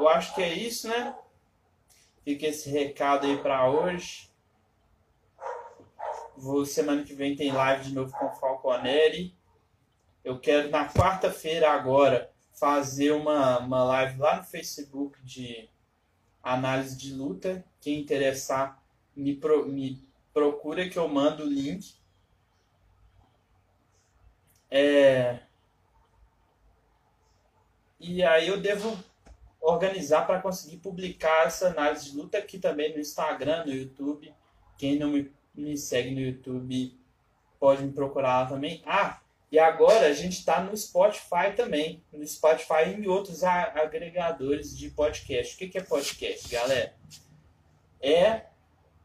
acho 0.11 0.35
que 0.35 0.41
é 0.41 0.53
isso, 0.53 0.87
né? 0.87 1.15
Fica 2.23 2.47
esse 2.47 2.69
recado 2.69 3.25
aí 3.25 3.37
para 3.37 3.69
hoje. 3.69 4.29
Vou, 6.37 6.65
semana 6.65 7.03
que 7.03 7.13
vem 7.13 7.35
tem 7.35 7.51
live 7.51 7.85
de 7.85 7.93
novo 7.93 8.15
com 8.17 8.25
o 8.25 8.35
Falconeri. 8.35 9.35
Eu 10.23 10.39
quero 10.39 10.69
na 10.69 10.87
quarta-feira 10.87 11.71
agora 11.71 12.31
fazer 12.53 13.11
uma, 13.11 13.59
uma 13.59 13.83
live 13.83 14.19
lá 14.19 14.37
no 14.37 14.43
Facebook 14.43 15.21
de 15.23 15.69
análise 16.43 16.97
de 16.97 17.13
luta. 17.13 17.65
Quem 17.79 17.99
interessar, 17.99 18.81
me, 19.15 19.35
pro, 19.35 19.67
me 19.67 20.07
procura 20.33 20.87
que 20.87 20.97
eu 20.97 21.07
mando 21.07 21.43
o 21.43 21.49
link. 21.49 21.95
É... 24.69 25.39
E 27.99 28.23
aí 28.23 28.47
eu 28.47 28.59
devo 28.59 28.97
organizar 29.61 30.25
para 30.25 30.41
conseguir 30.41 30.77
publicar 30.77 31.45
essa 31.45 31.67
análise 31.67 32.11
de 32.11 32.17
luta 32.17 32.37
aqui 32.37 32.57
também 32.57 32.93
no 32.93 32.99
Instagram, 32.99 33.65
no 33.65 33.71
YouTube. 33.71 34.33
Quem 34.77 34.97
não 34.97 35.09
me, 35.09 35.31
me 35.53 35.77
segue 35.77 36.11
no 36.11 36.19
YouTube 36.19 36.99
pode 37.59 37.83
me 37.83 37.93
procurar 37.93 38.41
lá 38.41 38.45
também. 38.47 38.81
Ah, 38.85 39.21
e 39.51 39.59
agora 39.59 40.07
a 40.07 40.13
gente 40.13 40.39
está 40.39 40.61
no 40.61 40.75
Spotify 40.75 41.53
também, 41.55 42.03
no 42.11 42.25
Spotify 42.25 42.87
e 42.87 42.93
em 42.93 43.07
outros 43.07 43.43
agregadores 43.43 44.75
de 44.75 44.89
podcast. 44.89 45.55
O 45.55 45.57
que, 45.59 45.67
que 45.67 45.77
é 45.77 45.83
podcast, 45.83 46.49
galera? 46.49 46.95
É 48.01 48.45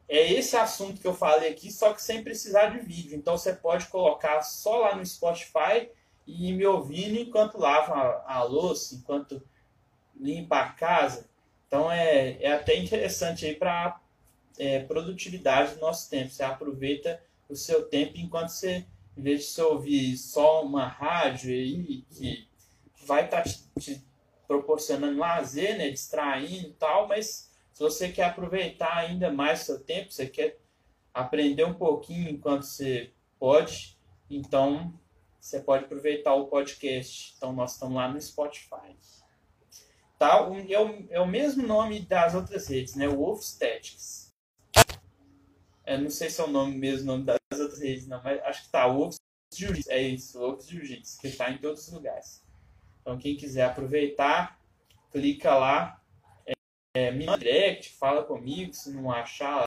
é 0.09 0.33
esse 0.33 0.57
assunto 0.57 1.01
que 1.01 1.07
eu 1.07 1.15
falei 1.15 1.51
aqui, 1.51 1.71
só 1.71 1.93
que 1.93 2.01
sem 2.01 2.23
precisar 2.23 2.67
de 2.67 2.79
vídeo. 2.79 3.17
Então 3.17 3.37
você 3.37 3.53
pode 3.53 3.87
colocar 3.87 4.41
só 4.43 4.79
lá 4.79 4.95
no 4.95 5.05
Spotify 5.05 5.91
e 6.27 6.53
me 6.53 6.65
ouvindo 6.65 7.19
enquanto 7.19 7.59
lava 7.59 8.23
a 8.27 8.43
louça, 8.45 8.95
enquanto 8.95 9.43
limpa 10.21 10.59
a 10.59 10.69
casa. 10.71 11.29
Então 11.67 11.91
é, 11.91 12.43
é 12.43 12.53
até 12.53 12.77
interessante 12.77 13.45
aí 13.47 13.55
para 13.55 14.01
é, 14.59 14.81
produtividade 14.81 15.75
do 15.75 15.81
nosso 15.81 16.09
tempo. 16.09 16.31
Você 16.31 16.43
aproveita 16.43 17.23
o 17.49 17.55
seu 17.55 17.89
tempo 17.89 18.17
enquanto 18.17 18.49
você, 18.49 18.87
em 19.17 19.23
vez 19.23 19.41
de 19.41 19.47
você 19.47 19.63
ouvir 19.63 20.17
só 20.17 20.65
uma 20.65 20.87
rádio 20.87 21.51
aí 21.51 22.05
que 22.11 22.49
vai 23.05 23.25
estar 23.25 23.43
tá 23.43 23.51
te, 23.79 24.05
proporcionando 24.47 25.19
lazer, 25.19 25.77
né, 25.77 25.91
distraindo 25.91 26.69
e 26.69 26.73
tal, 26.73 27.09
mas 27.09 27.51
se 27.73 27.83
você 27.83 28.11
quer 28.11 28.25
aproveitar 28.25 28.97
ainda 28.97 29.31
mais 29.31 29.61
seu 29.61 29.79
tempo, 29.79 30.13
você 30.13 30.27
quer 30.27 30.59
aprender 31.13 31.65
um 31.65 31.75
pouquinho 31.75 32.29
enquanto 32.31 32.63
você 32.63 33.13
pode, 33.39 33.99
então 34.31 34.95
você 35.41 35.61
pode 35.61 35.85
aproveitar 35.85 36.35
o 36.35 36.47
podcast. 36.47 37.35
Então 37.37 37.53
nós 37.53 37.73
estamos 37.73 37.97
lá 37.97 38.09
no 38.09 38.21
Spotify. 38.21 38.97
Tá? 40.19 40.39
É, 40.69 40.79
o, 40.81 41.07
é 41.11 41.21
o 41.21 41.27
mesmo 41.27 41.67
nome 41.67 42.01
das 42.01 42.35
outras 42.35 42.69
redes, 42.69 42.95
né? 42.95 43.07
Wolf 43.07 43.43
Statics. 43.43 44.33
É, 45.85 45.97
não 45.97 46.11
sei 46.11 46.31
se 46.31 46.41
é 46.41 46.45
o 46.45 46.49
nome 46.49 46.77
mesmo 46.77 47.07
nome 47.07 47.25
das 47.25 47.39
outras 47.61 47.81
redes, 47.81 48.09
não, 48.09 48.21
mas 48.23 48.43
acho 48.43 48.65
que 48.65 48.71
tá. 48.71 48.89
Wolf 48.89 49.17
Jiu-Jitsu. 49.55 49.91
É 49.91 50.03
isso, 50.03 50.39
Wolf 50.39 50.69
Jiu-Jitsu, 50.69 51.21
que 51.21 51.29
está 51.29 51.51
em 51.51 51.59
todos 51.59 51.87
os 51.87 51.93
lugares. 51.93 52.45
Então 53.01 53.19
quem 53.19 53.37
quiser 53.37 53.65
aproveitar, 53.65 54.59
clica 55.13 55.55
lá, 55.57 56.03
é, 56.45 56.53
é, 56.97 57.11
me 57.13 57.25
manda 57.25 57.39
direct, 57.39 57.91
fala 57.91 58.25
comigo, 58.25 58.75
se 58.75 58.91
não 58.91 59.13
achar 59.13 59.65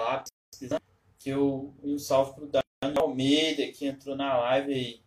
lá, 0.00 0.24
pesquisando, 0.50 0.82
que 1.18 1.28
eu 1.28 1.74
um 1.82 1.98
salve 1.98 2.34
pro 2.34 2.46
Daniel 2.46 3.02
Almeida 3.02 3.70
que 3.72 3.86
entrou 3.86 4.16
na 4.16 4.38
live 4.38 4.72
aí. 4.72 5.02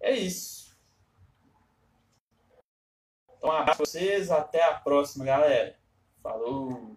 É 0.00 0.12
isso. 0.12 0.71
Então, 3.42 3.50
um 3.50 3.56
abraço 3.56 3.80
vocês. 3.80 4.30
Até 4.30 4.62
a 4.62 4.74
próxima, 4.74 5.24
galera. 5.24 5.74
Falou! 6.22 6.92